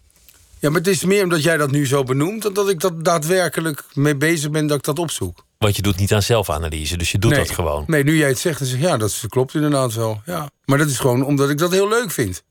[0.59, 2.41] ja, maar het is meer omdat jij dat nu zo benoemt...
[2.41, 5.45] dan dat ik dat daadwerkelijk mee bezig ben dat ik dat opzoek.
[5.57, 7.39] Want je doet niet aan zelfanalyse, dus je doet nee.
[7.39, 7.83] dat gewoon.
[7.87, 10.21] Nee, nu jij het zegt, dan zeg ik, ja, dat klopt inderdaad wel.
[10.25, 10.49] Ja.
[10.65, 12.43] Maar dat is gewoon omdat ik dat heel leuk vind.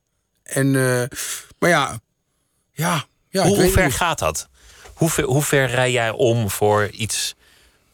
[0.43, 1.03] En, eh,
[1.59, 2.01] maar ja,
[2.73, 3.95] ja, ja hoe, ver niet.
[3.95, 4.49] gaat dat?
[4.95, 7.35] Hoe ver, hoe ver rij jij om voor iets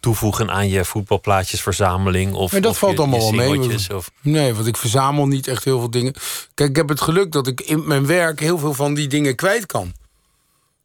[0.03, 2.33] toevoegen aan je voetbalplaatjesverzameling?
[2.33, 3.79] Of, dat of valt je, allemaal wel mee.
[3.95, 6.15] Of, Nee, want ik verzamel niet echt heel veel dingen.
[6.55, 9.35] Kijk, ik heb het geluk dat ik in mijn werk heel veel van die dingen
[9.35, 9.93] kwijt kan.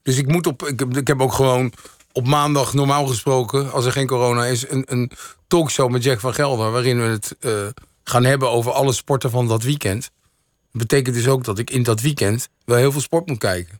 [0.04, 0.68] Dus ik moet op.
[0.68, 1.74] Ik heb, ik heb ook gewoon
[2.12, 5.12] op maandag normaal gesproken, als er geen corona is, een, een
[5.48, 6.72] talkshow met Jack van Gelder.
[6.72, 7.68] waarin we het eh,
[8.04, 10.02] gaan hebben over alle sporten van dat weekend.
[10.72, 13.80] Dat betekent dus ook dat ik in dat weekend wel heel veel sport moet kijken.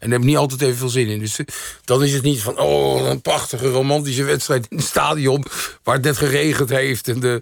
[0.00, 1.18] En daar heb ik niet altijd even veel zin in.
[1.18, 1.46] Dus eh,
[1.84, 5.44] dan is het niet van, oh, een prachtige romantische wedstrijd in het stadion...
[5.82, 7.40] waar het net geregend heeft en de,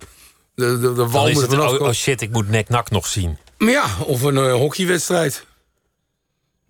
[0.54, 3.38] de, de, de vanaf oh, oh shit, ik moet nek-nak nog zien.
[3.58, 5.46] Maar ja, of een eh, hockeywedstrijd.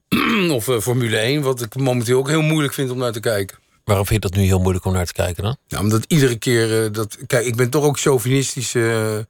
[0.51, 3.59] of eh, Formule 1, wat ik momenteel ook heel moeilijk vind om naar te kijken.
[3.85, 5.57] Waarom vind je dat nu heel moeilijk om naar te kijken dan?
[5.67, 6.93] Ja, omdat iedere keer...
[6.93, 9.25] dat, kijk, ik ben toch ook chauvinistische eh,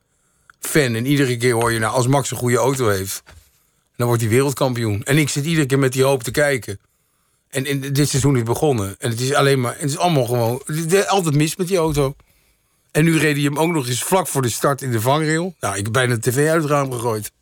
[0.70, 0.94] fan.
[0.94, 3.22] En iedere keer hoor je, nou, als Max een goede auto heeft...
[3.98, 5.02] dan wordt hij wereldkampioen.
[5.04, 6.80] En ik zit iedere keer met die hoop te kijken.
[7.48, 8.94] En, en dit seizoen is begonnen.
[8.98, 9.74] En het is alleen maar...
[9.78, 10.62] Het is allemaal gewoon...
[10.64, 12.14] Het is altijd mis met die auto.
[12.90, 15.54] En nu reed hij hem ook nog eens vlak voor de start in de vangrail.
[15.60, 17.32] Nou, ik heb bijna de tv uit het raam gegooid.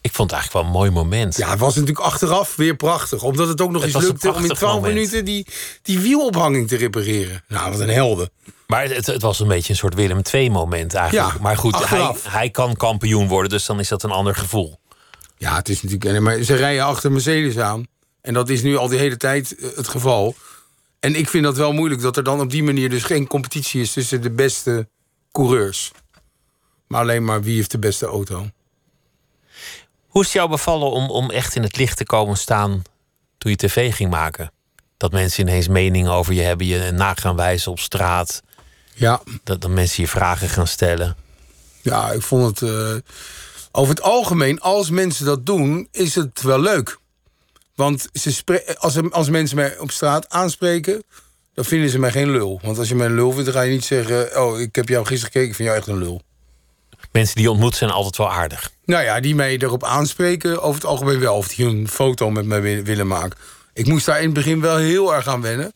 [0.00, 1.36] Ik vond het eigenlijk wel een mooi moment.
[1.36, 3.22] Ja, het was natuurlijk achteraf weer prachtig.
[3.22, 4.94] Omdat het ook nog Het eens lukte om in prachtig 12 moment.
[4.94, 5.46] minuten die,
[5.82, 7.44] die wielophanging te repareren.
[7.48, 8.30] Nou, wat een helden.
[8.66, 11.34] Maar het, het was een beetje een soort Willem II-moment eigenlijk.
[11.34, 14.79] Ja, maar goed, hij, hij kan kampioen worden, dus dan is dat een ander gevoel.
[15.40, 16.20] Ja, het is natuurlijk...
[16.24, 17.86] Maar ze rijden achter Mercedes aan.
[18.20, 20.34] En dat is nu al die hele tijd eh, het geval.
[21.00, 23.80] En ik vind dat wel moeilijk dat er dan op die manier dus geen competitie
[23.80, 24.88] is tussen de beste
[25.32, 25.90] coureurs.
[26.86, 28.50] Maar alleen maar wie heeft de beste auto.
[30.06, 32.82] Hoe is het jou bevallen om, om echt in het licht te komen staan
[33.38, 34.52] toen je tv ging maken?
[34.96, 38.42] Dat mensen ineens meningen over je hebben, je na gaan wijzen op straat.
[38.94, 41.16] Ja, Dat, dat mensen je vragen gaan stellen.
[41.82, 42.70] ja ik vond het.
[42.70, 42.94] eh,
[43.72, 46.98] over het algemeen, als mensen dat doen, is het wel leuk.
[47.74, 51.02] Want ze als, als mensen mij op straat aanspreken,
[51.54, 52.60] dan vinden ze mij geen lul.
[52.62, 54.88] Want als je mij een lul vindt, dan ga je niet zeggen: Oh, ik heb
[54.88, 56.20] jou gisteren gekeken, ik vind jou echt een lul.
[57.12, 58.70] Mensen die je ontmoet zijn altijd wel aardig.
[58.84, 61.36] Nou ja, die mij erop aanspreken, over het algemeen wel.
[61.36, 63.38] Of die een foto met mij wi- willen maken.
[63.72, 65.72] Ik moest daar in het begin wel heel erg aan wennen.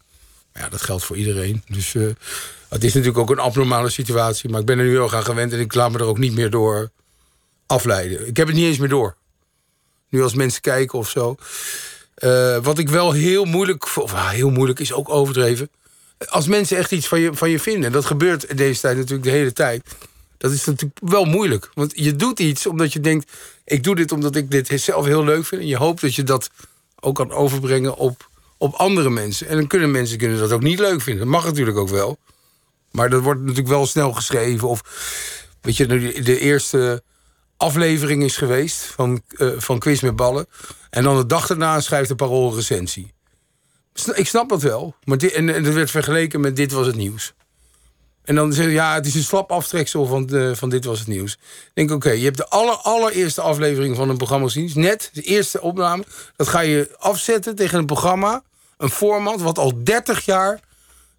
[0.53, 1.63] Maar ja, dat geldt voor iedereen.
[1.67, 2.03] Dus eh,
[2.69, 4.51] het is natuurlijk ook een abnormale situatie.
[4.51, 6.19] Maar ik ben er nu heel erg aan gewend en ik laat me er ook
[6.19, 6.91] niet meer door
[7.67, 8.27] afleiden.
[8.27, 9.17] Ik heb het niet eens meer door.
[10.09, 11.37] Nu als mensen kijken of zo.
[12.15, 13.97] Eh, wat ik wel heel moeilijk...
[13.97, 15.71] Of ah, heel moeilijk is ook overdreven.
[16.29, 17.93] Als mensen echt iets van je, van je vinden.
[17.93, 19.83] Dat gebeurt deze tijd natuurlijk de hele tijd.
[20.39, 21.71] Dat is natuurlijk wel moeilijk.
[21.75, 23.33] Want je doet iets omdat je denkt...
[23.65, 25.61] ik doe dit omdat ik dit zelf heel leuk vind.
[25.61, 26.51] En je hoopt dat je dat
[27.01, 29.49] ook kan overbrengen op, op andere mensen.
[29.49, 31.23] En dan kunnen mensen kunnen dat ook niet leuk vinden.
[31.23, 32.19] Dat mag natuurlijk ook wel.
[32.91, 34.69] Maar dat wordt natuurlijk wel snel geschreven.
[34.69, 34.81] Of
[35.61, 35.87] weet je,
[36.23, 37.03] de eerste
[37.65, 40.47] aflevering is geweest van, eh, van Quiz met Ballen.
[40.91, 43.13] En dan de dag daarna schrijft de Parool een recensie.
[44.15, 44.95] Ik snap dat wel.
[45.05, 47.33] Maar dit, en, en dat werd vergeleken met Dit Was Het Nieuws.
[48.25, 51.09] En dan zeggen ja, het is een slap aftreksel van, de, van Dit Was Het
[51.09, 51.33] Nieuws.
[51.33, 54.71] Ik denk, oké, je hebt de aller, allereerste aflevering van een programma gezien.
[54.75, 56.05] Net, de eerste opname.
[56.37, 58.43] Dat ga je afzetten tegen een programma.
[58.77, 60.61] Een format wat al 30 jaar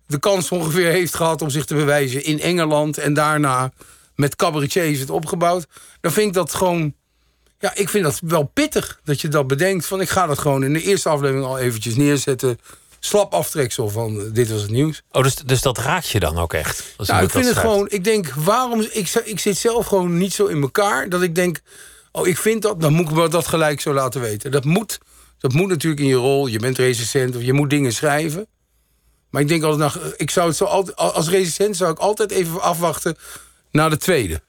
[0.07, 2.97] de kans ongeveer heeft gehad om zich te bewijzen in Engeland.
[2.97, 3.71] En daarna
[4.15, 5.67] met cabaretiers het opgebouwd.
[6.01, 6.93] Dan vind ik dat gewoon...
[7.59, 9.85] Ja, ik vind dat wel pittig dat je dat bedenkt.
[9.85, 12.59] Van ik ga dat gewoon in de eerste aflevering al eventjes neerzetten.
[12.99, 15.01] Slap aftreksel van eh, dit was het nieuws.
[15.11, 16.83] Oh, dus, dus dat raakt je dan ook echt?
[16.97, 17.87] Als Nou, ik vind het gewoon.
[17.89, 18.81] Ik denk, waarom.
[18.81, 21.09] Ik, ik zit zelf gewoon niet zo in elkaar.
[21.09, 21.59] Dat ik denk.
[22.11, 22.81] Oh, ik vind dat.
[22.81, 24.51] Dan moet ik me dat gelijk zo laten weten.
[24.51, 24.97] Dat moet.
[25.37, 26.47] Dat moet natuurlijk in je rol.
[26.47, 28.47] Je bent recensent of je moet dingen schrijven.
[29.29, 29.93] Maar ik denk altijd.
[29.93, 30.97] Nou, ik zou het zo altijd.
[30.97, 33.17] Als recensent zou ik altijd even afwachten.
[33.75, 34.41] Naar de tweede.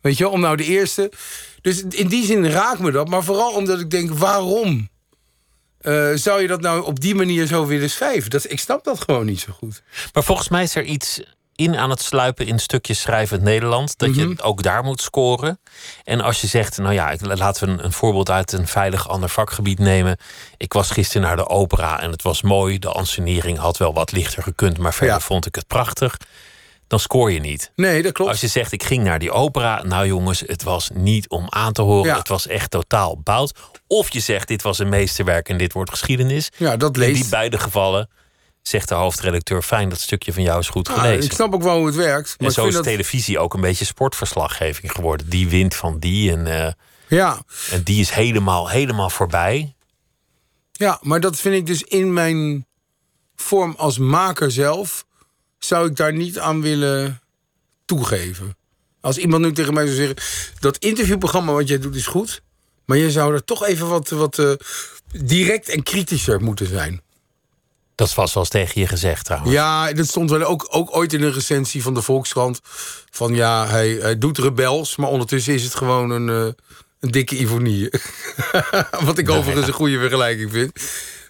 [0.00, 1.12] Weet je, om nou de eerste.
[1.60, 3.08] Dus in die zin raakt me dat.
[3.08, 4.88] Maar vooral omdat ik denk, waarom?
[5.78, 8.30] eh, zou je dat nou op die manier zo willen schrijven?
[8.30, 9.82] Dat, ik snap dat gewoon niet zo goed.
[10.12, 11.20] Maar volgens mij is er iets
[11.54, 13.98] in aan het sluipen in stukjes schrijvend Nederland.
[13.98, 14.18] Dat Mhm.
[14.28, 15.60] je ook daar moet scoren.
[16.04, 19.28] En als je zegt, nou ja, laten we een, een voorbeeld uit een veilig ander
[19.28, 20.16] vakgebied nemen.
[20.56, 22.78] Ik was gisteren naar de opera en het was mooi.
[22.78, 25.20] De ansenering had wel wat lichter gekund, maar verder Ja.
[25.20, 26.16] vond ik het prachtig.
[26.88, 27.72] Dan scoor je niet.
[27.76, 28.30] Nee, dat klopt.
[28.30, 29.82] Als je zegt, ik ging naar die opera.
[29.82, 32.10] Nou jongens, het was niet om aan te horen.
[32.10, 32.18] Ja.
[32.18, 33.58] Het was echt totaal bout.
[33.86, 36.48] Of je zegt, dit was een meesterwerk en dit wordt geschiedenis.
[36.56, 37.20] Ja, dat In leest.
[37.20, 38.08] die beide gevallen
[38.62, 39.62] zegt de hoofdredacteur...
[39.62, 41.24] fijn, dat stukje van jou is goed Ah, gelezen.
[41.24, 42.34] ik snap ook wel hoe het werkt.
[42.38, 45.28] Maar en zo is dat, televisie ook een beetje sportverslaggeving geworden.
[45.28, 46.72] Die wint van die en, eh,
[47.08, 49.74] ja, en die is helemaal, helemaal voorbij.
[50.72, 52.66] ja, maar dat vind ik dus in mijn
[53.36, 55.06] vorm als maker zelf...
[55.58, 57.20] zou ik daar niet aan willen
[57.84, 58.56] toegeven.
[59.00, 60.16] Als iemand nu tegen mij zou zeggen...
[60.60, 62.42] dat interviewprogramma wat jij doet is goed...
[62.84, 64.52] maar je zou er toch even wat, wat eh,
[65.12, 67.02] direct en kritischer moeten zijn.
[67.98, 69.52] Dat was wel eens tegen je gezegd trouwens.
[69.52, 72.60] Ja, dat stond wel ook, ook ooit in een recensie van de Volkskrant.
[73.10, 76.52] Van ja, hij, hij doet rebels, maar ondertussen is het gewoon een, eh,
[77.00, 77.90] een dikke ivonie.
[79.06, 80.72] Wat ik overigens een goede vergelijking vind.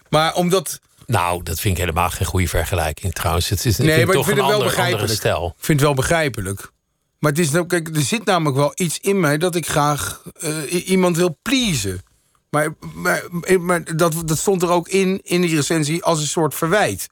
[0.09, 0.79] Maar omdat.
[1.09, 3.49] Nou, dat vind ik helemaal geen goede vergelijking trouwens.
[3.49, 5.13] Het is Nee, vind maar ik toch vind een het wel ander, begrijpelijk.
[5.13, 5.45] stijl.
[5.57, 6.71] Ik vind het wel begrijpelijk.
[7.19, 10.21] Maar het is nou, kijk, er zit namelijk wel iets in mij dat ik graag
[10.39, 12.01] eh, iemand wil pleasen.
[12.49, 13.23] Maar, maar,
[13.59, 17.07] maar dat, dat stond er ook in, in die recensie als een soort verwijt.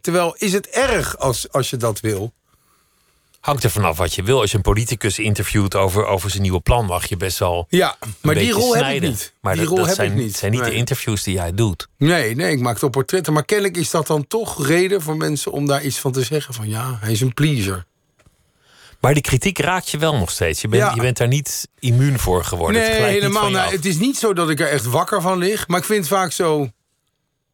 [0.00, 2.32] Terwijl, is het erg als, als je dat wil?
[3.42, 4.40] Hangt er vanaf wat je wil.
[4.40, 6.86] Als je een politicus interviewt over, over zijn nieuwe plan...
[6.86, 9.08] mag je best wel Ja, maar die rol heb ik snijden.
[9.10, 9.32] niet.
[9.40, 10.36] Maar die dat, rol dat heb zijn, ik niet.
[10.36, 11.88] zijn niet de interviews die jij doet.
[11.98, 13.32] Nee, nee, ik maak toch portretten.
[13.32, 16.54] Maar kennelijk is dat dan toch reden voor mensen om daar iets van te zeggen.
[16.54, 17.84] Van ja, hij is een pleaser.
[19.00, 20.60] Maar die kritiek raakt je wel nog steeds.
[20.60, 20.94] Je bent, Ja.
[20.94, 22.80] je bent daar niet immuun voor geworden.
[22.82, 23.50] nee, het helemaal.
[23.50, 25.68] Nou, het is niet zo dat ik er echt wakker van lig.
[25.68, 26.70] Maar ik vind het vaak zo.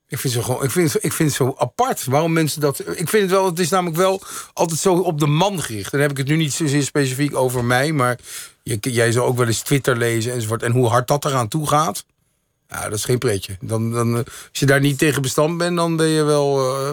[0.09, 2.61] Ik vind, het zo gewoon, ik, vind, het- ik vind het zo apart waarom mensen
[2.61, 2.79] dat.
[2.81, 5.91] Ik vind het wel, het is namelijk wel altijd zo op de man gericht.
[5.91, 8.19] Dan heb ik het nu niet zozeer specifiek over mij, maar
[8.63, 10.63] je, jij zou ook wel eens Twitter lezen enzovoort.
[10.63, 12.05] En hoe hard dat eraan toe gaat,
[12.69, 13.57] ja, dat is geen pretje.
[13.61, 16.59] Dan, dan, eh, als je daar niet tegen bestand bent, dan ben je wel.
[16.77, 16.87] eh,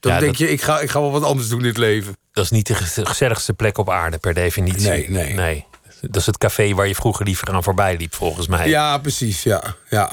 [0.00, 1.76] dan Ja, denk dat- je, ik ga, ik ga wel wat anders doen in dit
[1.76, 2.16] leven.
[2.32, 4.88] Dat is niet de ge- gezelligste plek op aarde per definitie.
[5.10, 5.64] Nee, nee.
[6.00, 8.68] Dat is het café waar je vroeger liever aan voorbij liep, volgens mij.
[8.68, 9.74] Ja, precies, ja.
[9.90, 10.10] ja.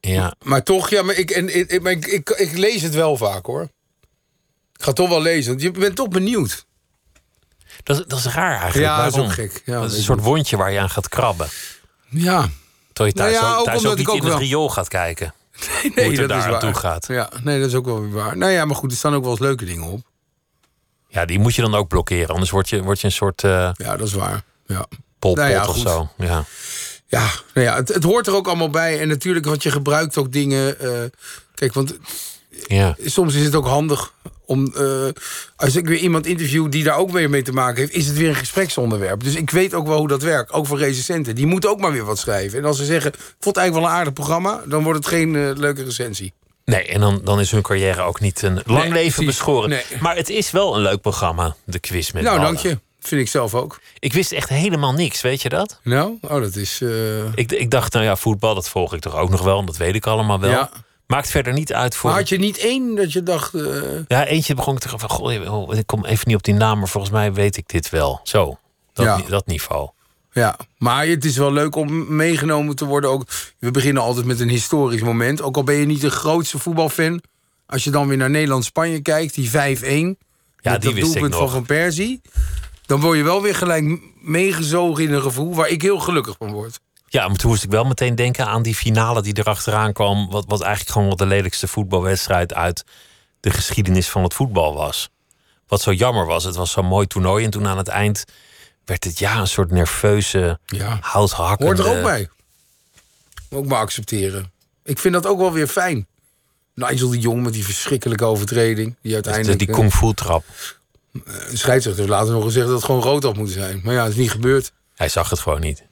[0.00, 0.34] Ja.
[0.44, 3.46] Maar toch, ja, maar ik, en, ik, maar ik, ik, ik lees het wel vaak
[3.46, 3.62] hoor.
[4.76, 6.66] Ik ga toch wel lezen, want je bent toch benieuwd.
[7.82, 8.76] Dat, is- dat is raar eigenlijk.
[8.90, 9.30] Ja, dat is Waarom?
[9.30, 9.62] ook gek.
[9.64, 11.48] Ja, dat is een soort wondje waar je aan gaat krabben.
[12.08, 12.48] Ja,
[12.92, 15.34] Terwijl je thuis, Nou ja, ook, thuis ook niet in het wel- riool gaat kijken.
[15.60, 16.60] nee, Hoe het er dat is daar aan waar.
[16.60, 17.06] toe gaat.
[17.06, 18.36] Ja, nee, dat is ook wel weer waar.
[18.36, 20.00] Nou ja, maar goed, er staan ook wel eens leuke dingen op.
[21.08, 22.28] Ja, die moet je dan ook blokkeren.
[22.28, 24.42] Anders word je, word je een soort eh Ja, dat is waar.
[24.66, 24.86] Ja,
[25.18, 25.82] polpot Nou ja, of goed.
[25.88, 26.08] zo.
[26.18, 26.44] Ja.
[27.10, 29.00] Ja, nou ja het, het hoort er ook allemaal bij.
[29.00, 30.80] En natuurlijk, wat je gebruikt ook dingen.
[30.80, 30.90] eh,
[31.54, 31.96] kijk, want
[32.66, 32.96] Ja.
[33.04, 34.12] soms is het ook handig
[34.44, 34.72] om.
[34.76, 35.06] eh,
[35.56, 38.16] als ik weer iemand interview die daar ook weer mee te maken heeft, is het
[38.16, 39.22] weer een gespreksonderwerp.
[39.24, 40.52] Dus ik weet ook wel hoe dat werkt.
[40.52, 41.34] Ook voor recensenten.
[41.34, 42.58] Die moeten ook maar weer wat schrijven.
[42.58, 45.50] En als ze zeggen, vond eigenlijk wel een aardig programma, dan wordt het geen eh,
[45.56, 46.32] leuke recensie.
[46.64, 49.68] Nee, en dan, dan is hun carrière ook niet een lang Nee, leven beschoren.
[49.68, 49.82] Nee.
[50.00, 52.78] Maar het is wel een leuk programma, de quiz met nou, dank je.
[53.00, 53.80] Vind ik zelf ook.
[53.98, 55.80] Ik wist echt helemaal niks, weet je dat?
[55.82, 56.80] Nou, oh, dat is.
[56.80, 59.58] eh, Ik, ik dacht, nou ja, voetbal, dat volg ik toch ook nog wel.
[59.58, 60.50] En dat weet ik allemaal wel.
[60.50, 60.70] Ja.
[61.06, 62.10] Maakt verder niet uit voor...
[62.10, 63.54] Maar had je niet één dat je dacht.
[63.54, 66.54] eh, Ja, eentje begon ik te van, goh, oh, ik kom even niet op die
[66.54, 68.20] naam, maar volgens mij weet ik dit wel.
[68.22, 68.58] Zo,
[68.92, 69.20] dat, Ja.
[69.28, 69.88] dat niveau.
[70.32, 73.10] Ja, maar het is wel leuk om meegenomen te worden.
[73.10, 73.26] Ook,
[73.58, 75.42] we beginnen altijd met een historisch moment.
[75.42, 77.22] Ook al ben je niet de grootste voetbalfan.
[77.66, 79.52] Als je dan weer naar Nederland-Spanje kijkt, die 5-1.
[80.62, 81.52] Ja, die wist ik doelpunt van nog.
[81.52, 82.20] Van Persie.
[82.90, 86.52] Dan word je wel weer gelijk meegezogen in een gevoel waar ik heel gelukkig van
[86.52, 86.80] word.
[87.06, 90.30] Ja, maar toen moest ik wel meteen denken aan die finale die erachteraan kwam.
[90.30, 92.84] Wat, wat eigenlijk gewoon wel de lelijkste voetbalwedstrijd uit
[93.40, 95.08] de geschiedenis van het voetbal was.
[95.66, 97.44] Wat zo jammer was, het was zo'n mooi toernooi.
[97.44, 98.24] En toen aan het eind
[98.84, 100.98] werd het ja een soort nerveuze, Ja.
[101.00, 101.82] houthakkende...
[101.82, 102.28] Hoort er ook bij.
[103.50, 104.52] Ook maar accepteren.
[104.84, 106.06] Ik vind dat ook wel weer fijn.
[106.74, 108.86] Nigel de Jong met die verschrikkelijke overtreding.
[108.86, 109.58] Die Dus uiteindelijk...
[109.58, 110.44] die eh, kung fu trap.
[111.12, 113.80] De scheidsrechter heeft later nog gezegd dat het gewoon rood had moeten zijn.
[113.84, 114.72] Maar ja, het is niet gebeurd.
[114.94, 115.88] Hij zag het gewoon niet.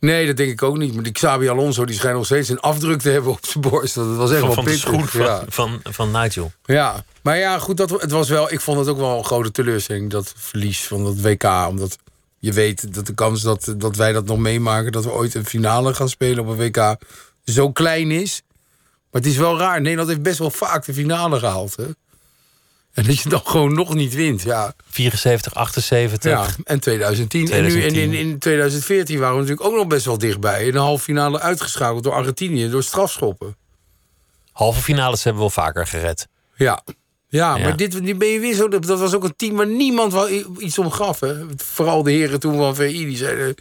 [0.00, 0.94] Nee, dat denk ik ook niet.
[0.94, 3.94] Maar die Xabi Alonso die schijnt nog steeds een afdruk te hebben op zijn borst.
[3.94, 4.88] Dat was echt Van, wel van de pittig.
[4.88, 5.42] schoen van, Ja.
[5.48, 6.52] van, van Nigel.
[6.64, 9.50] ja, maar ja, goed, dat, het was wel, ik vond het ook wel een grote
[9.50, 11.44] teleurstelling, dat verlies van dat WK.
[11.68, 11.96] Omdat
[12.38, 15.46] je weet dat de kans dat, dat wij dat nog meemaken, dat we ooit een
[15.46, 16.96] finale gaan spelen op een WK,
[17.44, 18.42] zo klein is.
[19.10, 19.80] Maar het is wel raar.
[19.80, 21.76] Nederland heeft best wel vaak de finale gehaald.
[21.76, 21.84] Hè?
[22.94, 24.42] En dat je dan gewoon nog niet wint.
[24.42, 26.30] Ja, 74, 78.
[26.30, 27.40] Ja, en 2010.
[27.50, 28.02] En nu 2010.
[28.02, 30.64] in, in, in 2014 waren we natuurlijk ook nog best wel dichtbij.
[30.66, 33.56] In de halve finale uitgeschakeld door Argentinië, door strafschoppen.
[34.52, 36.26] Halve finales hebben we wel vaker gered.
[36.56, 36.82] Ja.
[37.28, 37.62] Ja, Ja.
[37.62, 38.68] maar dit, dit ben je weer zo.
[38.68, 40.28] Dat was ook een team waar niemand wel
[40.58, 41.20] iets om gaf.
[41.20, 41.34] Hè.
[41.56, 43.54] Vooral de heren toen van VI, die zeiden...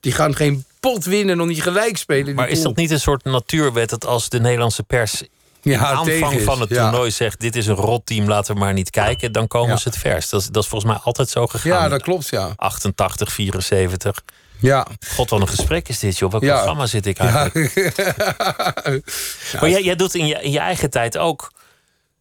[0.00, 2.34] die gaan geen pot winnen, nog niet gelijk spelen.
[2.34, 5.22] Maar is dat niet een soort natuurwet dat als de Nederlandse pers
[5.64, 6.82] Ja, aanvang van het ja.
[6.90, 9.76] toernooi zegt: dit is een rot team, laten we maar niet kijken, dan komen Ja.
[9.76, 10.30] ze het verst.
[10.30, 11.70] Dat is, dat is volgens mij altijd zo gegaan.
[11.82, 12.52] Ja, dat klopt, ja.
[12.56, 14.22] 88, 74.
[14.60, 14.86] Ja.
[15.14, 16.30] God, wat een gesprek is dit, joh.
[16.30, 16.54] Welk Ja.
[16.54, 17.74] programma zit ik eigenlijk?
[19.60, 21.52] maar jij, jij doet in je, in je eigen tijd ook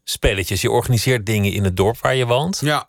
[0.03, 0.61] spelletjes.
[0.61, 2.59] Je organiseert dingen in het dorp waar je woont.
[2.61, 2.87] Ja.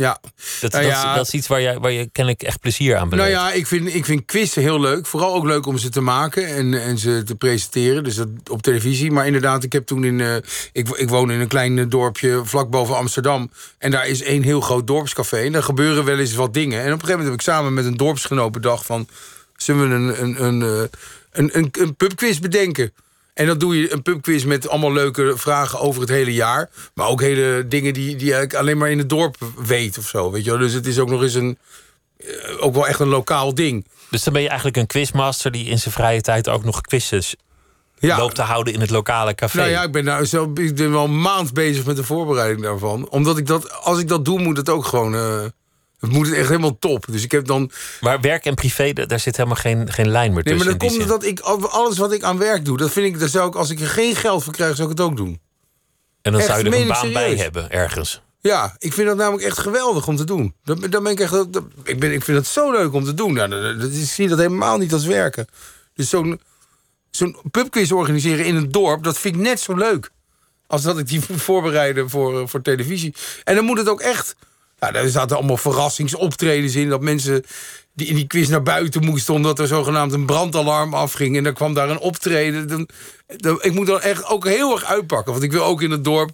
[0.00, 0.20] Ja.
[0.60, 1.14] Dat, Nou ja.
[1.14, 3.30] dat is iets waar je, waar je kennelijk echt plezier aan beleeft.
[3.30, 5.06] Nou ja, ik vind, ik vind quizzen heel leuk.
[5.06, 8.04] Vooral ook leuk om ze te maken en, en ze te presenteren.
[8.04, 9.10] Dus dat op televisie.
[9.10, 10.20] Maar inderdaad, ik heb toen in.
[10.20, 10.36] eh,
[10.72, 13.50] ik, ik woon in een klein eh, dorpje vlak boven Amsterdam.
[13.78, 15.36] En daar is één heel groot dorpscafé.
[15.36, 16.78] En daar gebeuren wel eens wat dingen.
[16.78, 19.08] En op een gegeven moment heb ik samen met een dorpsgenoot bedacht van.
[19.56, 20.88] Zullen we een, een, een, eh,
[21.32, 22.92] een, een, een pubquiz bedenken?
[23.34, 26.70] En dan doe je een pubquiz met allemaal leuke vragen over het hele jaar.
[26.94, 30.30] Maar ook hele dingen die, die eigenlijk alleen maar in het dorp weet of zo.
[30.30, 30.58] Weet je wel?
[30.58, 31.58] Dus het is ook nog eens een.
[32.18, 32.26] eh,
[32.64, 33.86] ook wel echt een lokaal ding.
[34.10, 37.34] Dus dan ben je eigenlijk een quizmaster die in zijn vrije tijd ook nog quizjes
[37.98, 38.18] Ja.
[38.18, 39.56] loopt te houden in het lokale café.
[39.56, 42.62] Nou ja, ik ben, nou zelf, ik ben wel een maand bezig met de voorbereiding
[42.62, 43.08] daarvan.
[43.08, 45.14] Omdat ik dat, als ik dat doe, moet het ook gewoon.
[45.14, 45.44] eh,
[46.00, 47.04] het moet echt helemaal top.
[47.10, 47.70] Dus ik heb dan.
[48.00, 50.70] Maar werk en privé, da- daar zit helemaal geen, geen lijn meer Nee, tussen.
[50.70, 51.40] maar dan komt dat ik
[51.70, 53.86] alles wat ik aan werk doe, dat vind ik, dat zou ik, als ik er
[53.88, 55.40] geen geld voor krijg, zou ik het ook doen.
[56.22, 58.20] en dan echt, zou je er een baan bij hebben, ergens.
[58.42, 60.54] Ja, ik vind dat namelijk echt geweldig om te doen.
[60.64, 63.14] Dat, dat ben ik, echt, dat, ik, ben, ik vind het zo leuk om te
[63.14, 63.32] doen.
[63.32, 65.46] Nou, dat, dat, ik zie dat helemaal niet als werken.
[65.94, 66.40] Dus zo'n
[67.10, 70.10] zo'n pubquiz organiseren in een dorp, dat vind ik net zo leuk.
[70.66, 73.14] Als dat ik die voorbereiden voor, eh, voor televisie.
[73.44, 74.36] En dan moet het ook echt.
[74.80, 76.88] Ja, daar zaten allemaal verrassingsoptredens in.
[76.88, 77.44] Dat mensen
[77.94, 79.34] die in die quiz naar buiten moesten.
[79.34, 81.36] omdat er zogenaamd een brandalarm afging.
[81.36, 82.68] En dan kwam daar een optreden.
[82.68, 82.88] Dan,
[83.26, 85.32] dan- ik moet dan echt ook heel erg uitpakken.
[85.32, 86.30] Want ik wil ook in het dorp.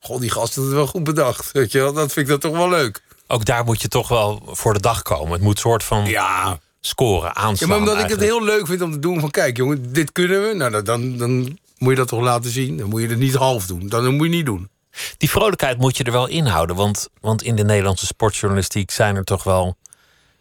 [0.00, 1.52] Goh, die gasten hebben het wel goed bedacht.
[1.52, 1.92] Weet je wel?
[1.92, 3.00] Dat vind ik dat toch wel leuk.
[3.26, 5.32] Ook daar moet je toch wel voor de dag komen.
[5.32, 6.58] Het moet soort van Ja.
[6.80, 7.68] scoren, ja aanslaan.
[7.68, 9.20] maar omdat ik het heel leuk vind om te doen.
[9.20, 10.54] Van kijk, jongen, dit kunnen we.
[10.54, 12.76] Nou, dan, dan, dan moet je dat toch laten zien.
[12.76, 13.88] Dan moet je het niet half doen.
[13.88, 14.68] Dan moet je niet doen.
[15.16, 16.76] Die vrolijkheid moet je er wel inhouden.
[16.76, 19.76] Want, want in de Nederlandse sportjournalistiek zijn er toch wel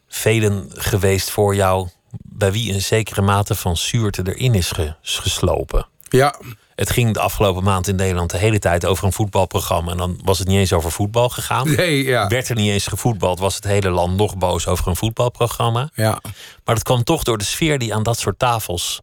[0.07, 1.87] velen geweest voor jou.
[2.21, 5.87] bij wie een zekere mate van zuurte erin is ge- geslopen.
[6.09, 6.35] Ja,
[6.75, 9.91] Het ging de afgelopen maand in Nederland de hele tijd over een voetbalprogramma.
[9.91, 11.75] En dan was het niet eens over voetbal gegaan.
[11.75, 12.27] nee, ja.
[12.27, 15.89] Werd er niet eens gevoetbald, was het hele land nog boos over een voetbalprogramma.
[15.93, 16.19] Ja,
[16.65, 18.99] Maar dat kwam toch door de sfeer die aan dat soort tafels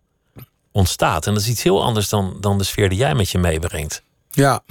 [0.73, 1.27] ontstaat.
[1.27, 4.03] En dat is iets heel anders dan, dan de sfeer die jij met je meebrengt.
[4.31, 4.63] ja.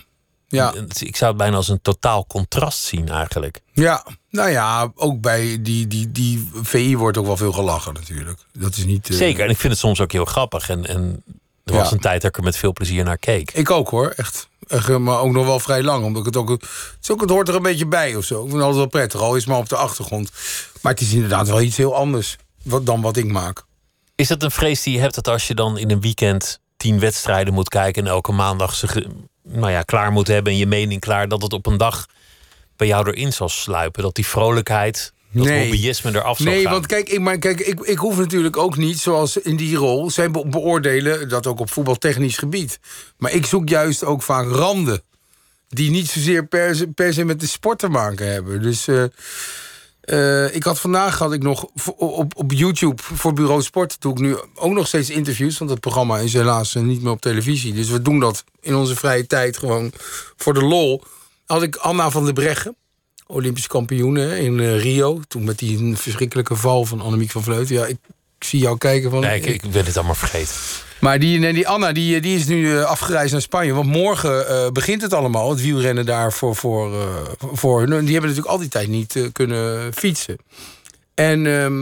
[0.58, 3.62] Ja, Ik zou het bijna als een totaal contrast zien eigenlijk.
[3.74, 4.06] ja.
[4.30, 8.40] Nou ja, ook bij die, die, die VI wordt ook wel veel gelachen natuurlijk.
[8.52, 9.10] Dat is niet...
[9.10, 10.70] eh, Zeker, en ik vind het soms ook heel grappig.
[10.70, 11.24] En, en
[11.64, 11.94] er was Ja.
[11.96, 13.52] een tijd dat ik er met veel plezier naar keek.
[13.52, 14.48] Ik ook hoor, echt.
[14.68, 16.06] Echt, eh, Maar ook nog wel vrij lang.
[16.06, 16.50] Omdat ik het ook.
[16.50, 16.64] Het,
[17.02, 18.34] is ook, het hoort er een beetje bij of zo.
[18.36, 20.32] Ik vind het altijd wel prettig, al is maar op de achtergrond.
[20.82, 23.64] Maar het is inderdaad wel iets heel anders wat, dan wat ik maak.
[24.16, 27.00] Is dat een vrees die je hebt dat als je dan in een weekend tien
[27.00, 29.08] wedstrijden moet kijken en elke maandag ze
[29.44, 32.08] nou ja, klaar moet hebben en je mening klaar, dat het op een dag
[32.78, 34.04] bij jou erin zal sluipen?
[34.04, 35.62] Dat die vrolijkheid, dat Nee.
[35.62, 36.72] hobbyisme eraf zal Nee, gaan?
[36.72, 40.10] want kijk, ik, maar kijk ik, ik hoef natuurlijk ook niet, zoals in die rol,
[40.10, 42.80] zij be- beoordelen dat ook op voetbaltechnisch gebied.
[43.18, 45.02] Maar ik zoek juist ook vaak randen.
[45.70, 48.62] Die niet zozeer per se, per se met de sport te maken hebben.
[48.62, 49.04] Dus eh,
[50.04, 54.02] eh, ik had vandaag had ik nog op, op YouTube voor Bureau Sport.
[54.02, 55.58] Doe ik nu ook nog steeds interviews.
[55.58, 57.74] Want het programma is helaas eh, niet meer op televisie.
[57.74, 59.92] Dus we doen dat in onze vrije tijd gewoon
[60.38, 61.04] voor de lol.
[61.46, 62.76] Had ik Anna van der Breggen.
[63.28, 65.22] Olympisch kampioen in eh, Rio.
[65.28, 67.76] Toen met die verschrikkelijke val van Annemiek van Vleuten.
[67.76, 67.98] Ja, ik,
[68.38, 69.20] ik zie jou kijken van...
[69.22, 70.56] Nee, ik, ik ben het allemaal vergeten.
[71.04, 73.74] Maar die, die Anna die, die is nu eh, afgereisd naar Spanje.
[73.74, 75.50] Want morgen eh, begint het allemaal.
[75.50, 77.08] Het wielrennen daar voor, voor, eh,
[77.40, 77.90] voor hun.
[77.90, 80.38] Die hebben natuurlijk al die tijd niet kunnen fietsen.
[81.14, 81.80] En ehm,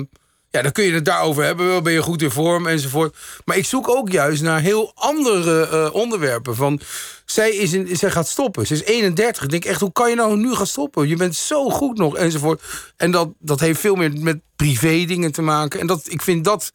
[0.50, 1.84] ja, dan kun je het daarover hebben.
[1.84, 3.16] Ben je goed in vorm enzovoort.
[3.46, 6.56] Maar ik zoek ook juist naar heel andere onderwerpen.
[6.56, 6.80] Van,
[7.26, 8.68] zij, is zij gaat stoppen.
[8.68, 9.44] Ze is 31.
[9.44, 11.08] Ik denk echt, hoe kan je nou nu gaan stoppen?
[11.08, 12.62] Je bent zo goed nog enzovoort.
[12.98, 15.80] En dat, dat heeft veel meer met privé dingen te maken.
[15.80, 16.72] En dat, ik vind dat...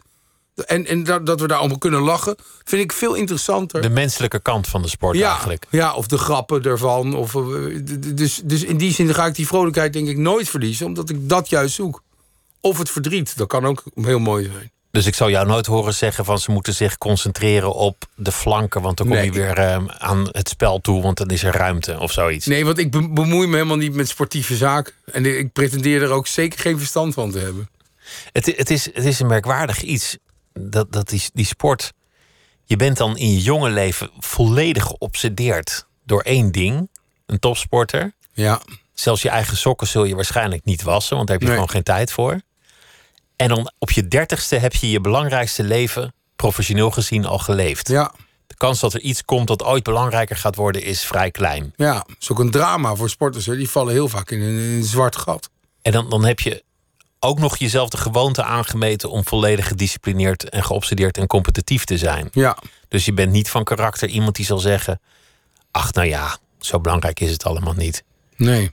[0.65, 3.83] En, en dat, dat we daar allemaal kunnen lachen, vind ik veel interessanter.
[3.83, 5.67] De menselijke kant van de sport ja, eigenlijk.
[5.71, 7.15] ja, of de grappen ervan.
[7.15, 7.43] Of, eh,
[8.15, 10.87] dus, dus in die zin ga ik die vrolijkheid denk ik nooit verliezen.
[10.87, 12.03] Omdat ik dat juist zoek.
[12.61, 14.71] Of het verdriet, dat kan ook heel mooi zijn.
[14.91, 18.83] Dus ik zal jou nooit horen zeggen van ze moeten zich concentreren op de flanken.
[18.83, 19.25] Want dan kom Nee.
[19.25, 22.47] je weer eh, aan het spel toe, want dan is er ruimte of zoiets.
[22.47, 24.93] Nee, want ik be- bemoei me helemaal niet met sportieve zaken.
[25.05, 27.69] En ik pretendeer er ook zeker geen verstand van te hebben.
[28.33, 30.17] Het, het, is, het is een merkwaardig iets.
[30.59, 31.93] Dat, dat die, die sport.
[32.65, 36.91] Je bent dan in je jonge leven volledig geobsedeerd door één ding.
[37.27, 38.13] Een topsporter.
[38.33, 38.61] Ja,
[38.95, 41.63] Zelfs je eigen sokken zul je waarschijnlijk niet wassen, want daar heb je Nee.
[41.63, 42.41] gewoon geen tijd voor.
[43.37, 47.89] En dan op je dertigste heb je je belangrijkste leven, professioneel gezien, al geleefd.
[47.89, 48.13] ja,
[48.47, 51.73] De kans dat er iets komt dat ooit belangrijker gaat worden, is vrij klein.
[51.77, 51.95] ja.
[52.07, 53.47] Het is ook een drama voor sporters.
[53.47, 53.57] Hè.
[53.57, 55.51] Die vallen heel vaak in een, in een zwart gat.
[55.83, 56.65] En dan, dan heb je
[57.27, 62.29] ook nog jezelf de gewoonte aangemeten om volledig gedisciplineerd en geobsedeerd en competitief te zijn.
[62.33, 62.59] Ja,
[62.89, 65.01] Dus je bent niet van karakter iemand die zal zeggen:
[65.71, 68.05] Ach, nou ja, zo belangrijk is het allemaal niet.
[68.37, 68.71] nee.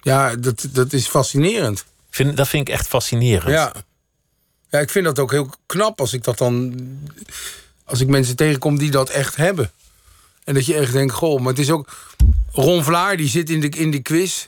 [0.00, 1.84] Ja, dat, dat is fascinerend.
[2.10, 3.50] Vind, dat vind ik echt fascinerend.
[3.50, 3.72] Ja.
[4.70, 6.74] ja, ik vind dat ook heel knap als ik dat dan.
[7.84, 9.70] Als ik mensen tegenkom die dat echt hebben.
[10.44, 11.88] En dat je echt denkt, goh, maar het is ook.
[12.52, 14.46] Ron Vlaar, die zit in de, in de quiz.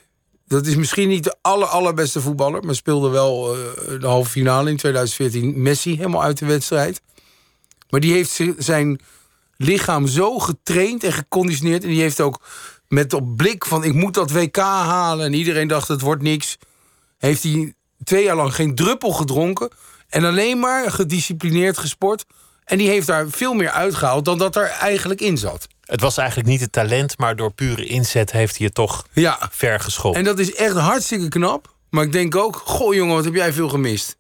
[0.50, 4.70] Dat is misschien niet de aller, allerbeste voetballer, maar speelde wel eh, de halve finale
[4.70, 7.00] in 2014 Messi helemaal uit de wedstrijd.
[7.90, 9.00] Maar die heeft zi- zijn
[9.56, 11.82] lichaam zo getraind en geconditioneerd.
[11.82, 12.40] En die heeft ook
[12.88, 15.26] met op blik van ik moet dat WK halen.
[15.26, 16.56] En iedereen dacht het wordt niks
[17.18, 17.74] heeft hij
[18.04, 19.70] twee jaar lang geen druppel gedronken.
[20.08, 22.24] En alleen maar gedisciplineerd gesport.
[22.64, 25.66] En die heeft daar veel meer uitgehaald dan dat er eigenlijk in zat.
[25.90, 29.48] Het was eigenlijk niet het talent, maar door pure inzet heeft hij het toch Ja,
[29.50, 30.16] ver geschopt.
[30.16, 31.74] en dat is echt hartstikke knap.
[31.90, 34.16] Maar ik denk ook, goh jongen, wat heb jij veel gemist.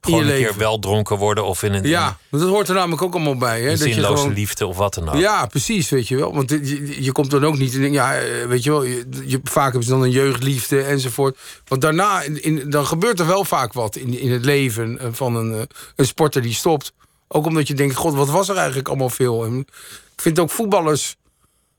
[0.00, 2.74] Gewoon in een keer wel dronken worden of in een, Ja, want dat hoort er
[2.74, 3.60] namelijk ook allemaal bij.
[3.60, 3.70] Hè?
[3.70, 5.14] een Dat je zinloze gewoon, liefde of wat dan ook.
[5.20, 6.34] Ja, precies, weet je wel.
[6.34, 9.40] Want je, je komt dan ook niet denk, ja, eh, weet je wel, je, je-
[9.42, 11.38] vaak hebben ze dan een jeugdliefde enzovoort.
[11.66, 15.36] Want daarna, in, in- dan gebeurt er wel vaak wat in, in het leven van
[15.36, 15.60] een, eh,
[15.96, 16.92] een sporter die stopt.
[17.28, 19.44] Ook omdat je denkt, god, wat was er eigenlijk allemaal veel.
[19.44, 19.58] En
[20.14, 21.16] ik vind ook voetballers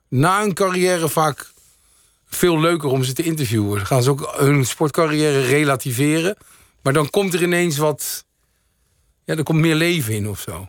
[0.07, 1.51] na hun carrière vaak
[2.27, 3.77] veel leuker om ze te interviewen.
[3.77, 6.35] Dan gaan ze ook hun sportcarrière relativeren.
[6.81, 8.25] Maar dan komt er ineens wat,
[9.25, 10.67] ja, er komt meer leven in of zo.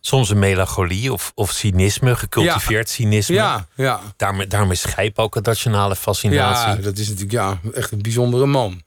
[0.00, 3.34] Soms een melancholie of, of cynisme, gecultiveerd cynisme.
[3.34, 4.00] Ja, ja.
[4.16, 6.68] Daarmee, daarmee schijp ook een nationale fascinatie.
[6.68, 6.82] Ja, Ja.
[6.82, 8.82] dat is natuurlijk ja, echt een bijzondere man.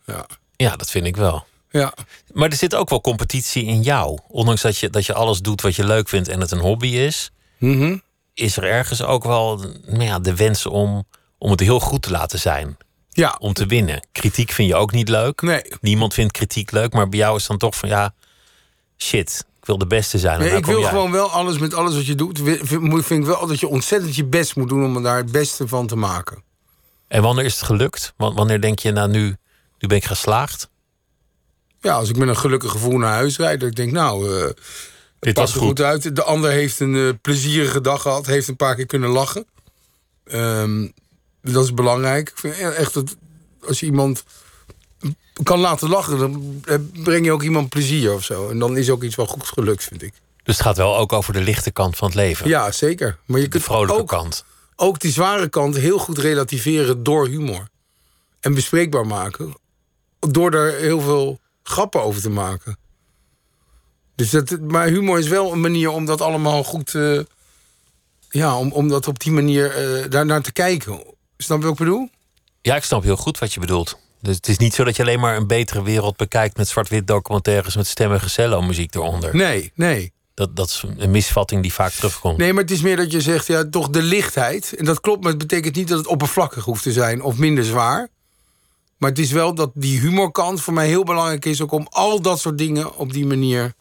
[0.55, 0.75] Ja.
[0.75, 1.45] dat vind ik wel.
[1.73, 1.93] Ja.
[2.33, 4.19] Maar er zit ook wel competitie in jou.
[4.27, 6.87] Ondanks dat je, dat je alles doet wat je leuk vindt en het een hobby
[6.87, 7.97] is, Mhm.
[8.33, 11.03] is er ergens ook wel nou ja, de wens om,
[11.37, 12.77] om het heel goed te laten zijn.
[13.09, 13.35] ja.
[13.39, 14.07] Om te winnen.
[14.11, 15.41] Kritiek vind je ook niet leuk.
[15.41, 15.61] Nee.
[15.81, 18.13] Niemand vindt kritiek leuk, maar bij jou is dan toch van ja,
[18.97, 19.45] shit.
[19.59, 20.39] ik wil de beste zijn.
[20.39, 20.89] Nee, ik wil jij.
[20.89, 22.39] gewoon wel alles met alles wat je doet.
[22.43, 25.67] Vind, ik wel dat je ontzettend je best moet doen om er daar het beste
[25.67, 26.43] van te maken.
[27.07, 28.13] En wanneer is het gelukt?
[28.17, 29.35] Wan- Wanneer denk je, nou nu,
[29.79, 30.69] nu ben ik geslaagd?
[31.83, 34.57] Ja, als ik met een gelukkig gevoel naar huis rijd, dat ik denk, nou, het
[35.19, 35.67] Dit was er goed.
[35.67, 36.15] goed uit.
[36.15, 39.45] De ander heeft een eh, plezierige dag gehad, heeft een paar keer kunnen lachen.
[40.25, 40.87] Ehm,
[41.41, 42.29] dat is belangrijk.
[42.29, 43.15] Ik vind echt dat
[43.67, 44.23] als je iemand
[45.43, 48.49] kan laten lachen, dan eh, breng je ook iemand plezier of zo.
[48.49, 50.13] En dan is ook iets wel goed gelukt, vind ik.
[50.43, 52.47] Dus het gaat wel ook over de lichte kant van het leven.
[52.47, 53.17] Ja, zeker.
[53.25, 54.45] Maar je de kunt vrolijke ook, kant.
[54.75, 57.67] ook die zware kant heel goed relativeren door humor.
[58.39, 59.55] En bespreekbaar maken.
[60.19, 62.77] Door er heel veel grappen over te maken.
[64.15, 66.95] Dus dat, maar humor is wel een manier om dat allemaal goed...
[66.95, 67.19] eh,
[68.29, 71.03] ja, om, om dat op die manier eh daar naar te kijken.
[71.37, 72.09] Snap je wat ik bedoel?
[72.61, 73.97] Ja, ik snap heel goed wat je bedoelt.
[74.21, 77.07] Dus het is niet zo dat je alleen maar een betere wereld bekijkt met zwart-wit
[77.07, 79.35] documentaires met stemmige cello-muziek eronder.
[79.35, 80.11] Nee, nee.
[80.33, 82.37] Dat, dat is een misvatting die vaak terugkomt.
[82.37, 84.73] Nee, maar het is meer dat je zegt, ja, toch de lichtheid.
[84.75, 87.63] En dat klopt, maar het betekent niet dat het oppervlakkig hoeft te zijn of minder
[87.63, 88.09] zwaar.
[89.03, 92.21] Maar het is wel dat die humorkant voor mij heel belangrijk is, ook om al
[92.21, 93.73] dat soort dingen op die manier.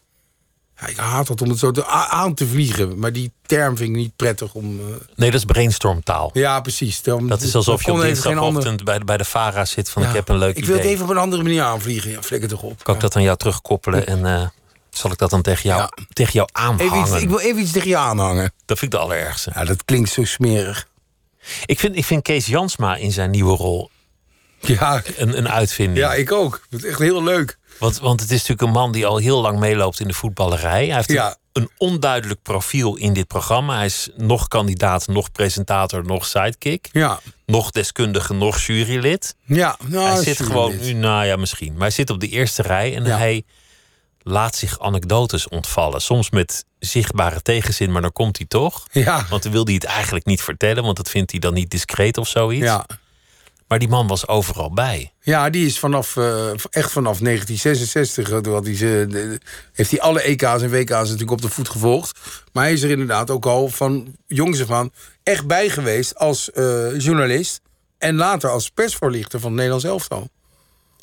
[0.80, 3.88] Ja, ik haat het om het zo te, aan te vliegen, maar die term vind
[3.90, 4.80] ik niet prettig om.
[4.80, 6.30] eh, Nee, dat is brainstormtaal.
[6.32, 7.02] ja, precies.
[7.02, 10.12] Dan- Dat is alsof je op dinsdagochtend bij, de- bij de VARA zit van ik
[10.12, 10.68] heb een leuk Ik idee.
[10.68, 12.10] wil het even op een andere manier aanvliegen.
[12.10, 12.84] Ja, flikker toch op.
[12.84, 14.46] Kan ik dat aan jou terugkoppelen en eh,
[14.90, 16.84] zal ik dat dan tegen jou, tegen jou aanhangen?
[16.84, 18.52] even iets, ik wil even iets tegen je aanhangen.
[18.64, 19.50] Dat vind ik de allerergste.
[19.54, 20.88] Ja, dat klinkt zo smerig.
[21.66, 23.90] Ik vind, ik vind Kees Jansma in zijn nieuwe rol
[24.62, 25.98] Ja, een, een uitvinding.
[25.98, 26.60] ja ik ook.
[26.70, 27.58] Het is echt heel leuk.
[27.78, 30.86] Want, want het is natuurlijk een man die al heel lang meeloopt in de voetballerij.
[30.86, 33.76] Hij heeft een- onduidelijk profiel in dit programma.
[33.76, 36.88] Hij is nog kandidaat, nog presentator, nog sidekick.
[36.92, 39.34] Ja, Nog deskundige, nog jurylid.
[39.44, 39.76] ja.
[39.86, 40.46] Nou, hij zit jurylid.
[40.52, 41.72] gewoon nu, nou ja, misschien.
[41.72, 43.16] Maar hij zit op de eerste rij en Ja.
[43.16, 43.44] hij
[44.22, 46.00] laat zich anekdotes ontvallen.
[46.02, 48.86] Soms met zichtbare tegenzin, maar dan komt hij toch.
[48.92, 51.70] Ja, Want dan wil hij het eigenlijk niet vertellen, want dat vindt hij dan niet
[51.70, 52.64] discreet of zoiets.
[52.64, 52.86] ja.
[53.72, 55.12] Maar die man was overal bij.
[55.20, 59.38] Ja, die is vanaf, eh, echt vanaf 1966, eh, toen had hij ze,
[59.72, 62.18] heeft hij alle EK's en WK's natuurlijk op de voet gevolgd.
[62.52, 64.90] Maar hij is er inderdaad ook al van jongs af aan
[65.22, 67.60] echt bij geweest als eh, journalist.
[67.98, 70.28] En later als persvoorlichter van het Nederlands elftal.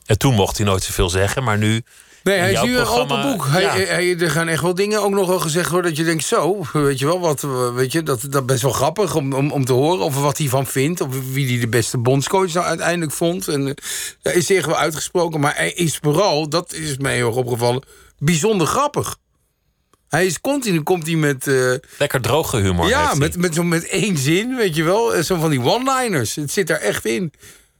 [0.06, 1.82] En toen mocht hij nooit zoveel zeggen, maar nu.
[2.30, 3.46] Nee, hij is nu een open boek.
[3.48, 3.74] Hij, Ja.
[3.76, 6.62] hij- er gaan echt wel dingen ook nog wel gezegd worden dat je denkt, zo,
[6.74, 9.74] weet je wel, wat, weet je, dat, dat best wel grappig om, om, om te
[9.74, 11.02] horen over wat hij van vindt.
[11.02, 13.48] Of wie hij de beste bondscoach nou uiteindelijk vond.
[13.48, 13.74] En eh,
[14.22, 17.84] hij is zich wel uitgesproken, maar hij is vooral, dat is mij heel erg opgevallen,
[18.18, 19.18] bijzonder grappig.
[20.10, 22.88] Hij is continu, komt hij met, eh, Lekker droge humor.
[22.88, 25.14] ja, met, met, zo met één zin, weet je wel.
[25.16, 26.36] eh, Zo van die one-liners.
[26.36, 27.34] Het zit er echt in.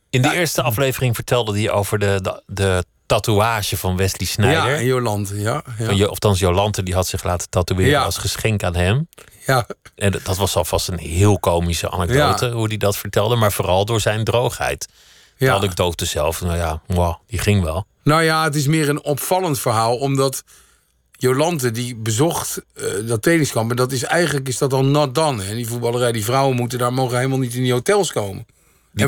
[0.10, 4.76] In de eerste aflevering vertelde hij over de, de, de tatoeage van Wesley Ja, Snijder.
[4.76, 5.64] en Jolande, ja.
[5.78, 8.04] Ja, Van Althans, Jolante die had zich laten tatoeëren Ja.
[8.04, 9.08] als geschenk aan hem.
[9.46, 9.68] ja.
[9.96, 12.52] En dat- dat was alvast een heel komische anekdote, Ja.
[12.52, 13.36] hoe hij dat vertelde.
[13.36, 14.88] Maar vooral door zijn droogheid.
[15.38, 15.54] De ja.
[15.54, 17.86] anekdote zelf, nou ja, wow, die ging wel.
[18.04, 20.44] Nou ja, het is meer een opvallend verhaal, omdat
[21.12, 23.70] Jolante die bezocht eh, dat trainingskamp.
[23.70, 25.44] En dat is eigenlijk is dat al not done.
[25.44, 25.56] Hè?
[25.56, 28.46] Die voetballerij, die vrouwen moeten daar mogen helemaal niet in die hotels komen.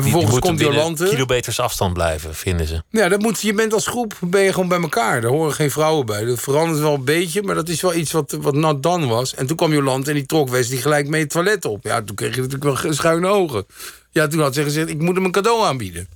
[0.04, 1.08] en vervolgens die, die komt Jolante.
[1.08, 2.82] kilometers afstand blijven, vinden ze.
[2.90, 5.20] Ja, dat moet, je bent als groep ben je gewoon bij elkaar.
[5.20, 6.24] Daar horen geen vrouwen bij.
[6.24, 9.34] Dat verandert wel een beetje, maar dat is wel iets wat, wat not done was.
[9.34, 11.84] En toen kwam Jolante en die trok Wesley gelijk mee het toilet op.
[11.84, 13.66] Ja, toen kreeg je natuurlijk wel schuine ogen.
[14.10, 16.08] Ja, toen had ze gezegd, ik moet hem een cadeau aanbieden.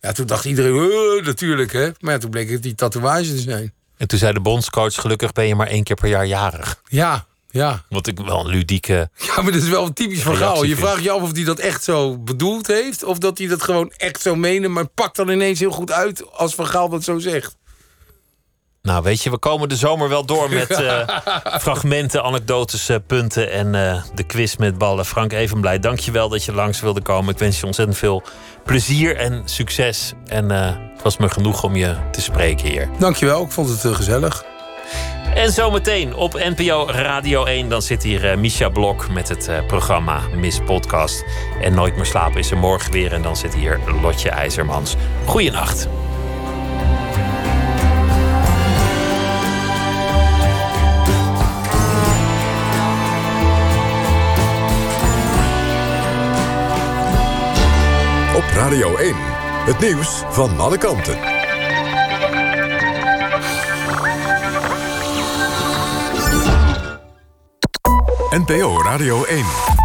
[0.00, 1.88] Ja, toen dacht iedereen, "Eh, natuurlijk hè.
[2.00, 3.72] Maar ja, toen bleek het die tatoeage te zijn.
[3.96, 6.80] En toen zei de bondscoach, gelukkig ben je maar één keer per jaar jarig.
[6.88, 7.84] Ja, ja.
[7.88, 9.10] Wat ik wel een ludieke...
[9.16, 10.38] Ja, maar dat is wel een typisch verhaal.
[10.38, 13.04] Reactie Je vraagt je af of hij dat echt zo bedoeld heeft...
[13.04, 14.68] of dat hij dat gewoon echt zo meende...
[14.68, 17.56] maar pakt dan ineens heel goed uit als Van Gaal dat zo zegt.
[18.82, 21.08] Nou, weet je, we komen de zomer wel door met eh,
[21.60, 25.04] fragmenten, anekdotes, eh, punten en eh, de quiz met ballen.
[25.04, 27.32] Frank Evenblij, dank je wel dat je langs wilde komen.
[27.32, 28.22] Ik wens je ontzettend veel
[28.64, 30.12] plezier en succes.
[30.26, 32.88] En het was me genoeg om je te spreken hier.
[32.98, 34.44] Dankjewel, ik vond het gezellig.
[35.34, 39.66] En zometeen op NPO Radio 1, dan zit hier eh, Misha Blok met het eh,
[39.66, 41.24] programma Miss Podcast.
[41.60, 43.12] En Nooit meer slapen is er morgen weer.
[43.12, 44.96] En dan zit hier Lotje IJzermans.
[45.24, 45.88] Goeienacht.
[58.36, 59.14] Op Radio 1.
[59.64, 61.37] Het nieuws van alle kanten.
[68.32, 69.77] NPO Radio 1.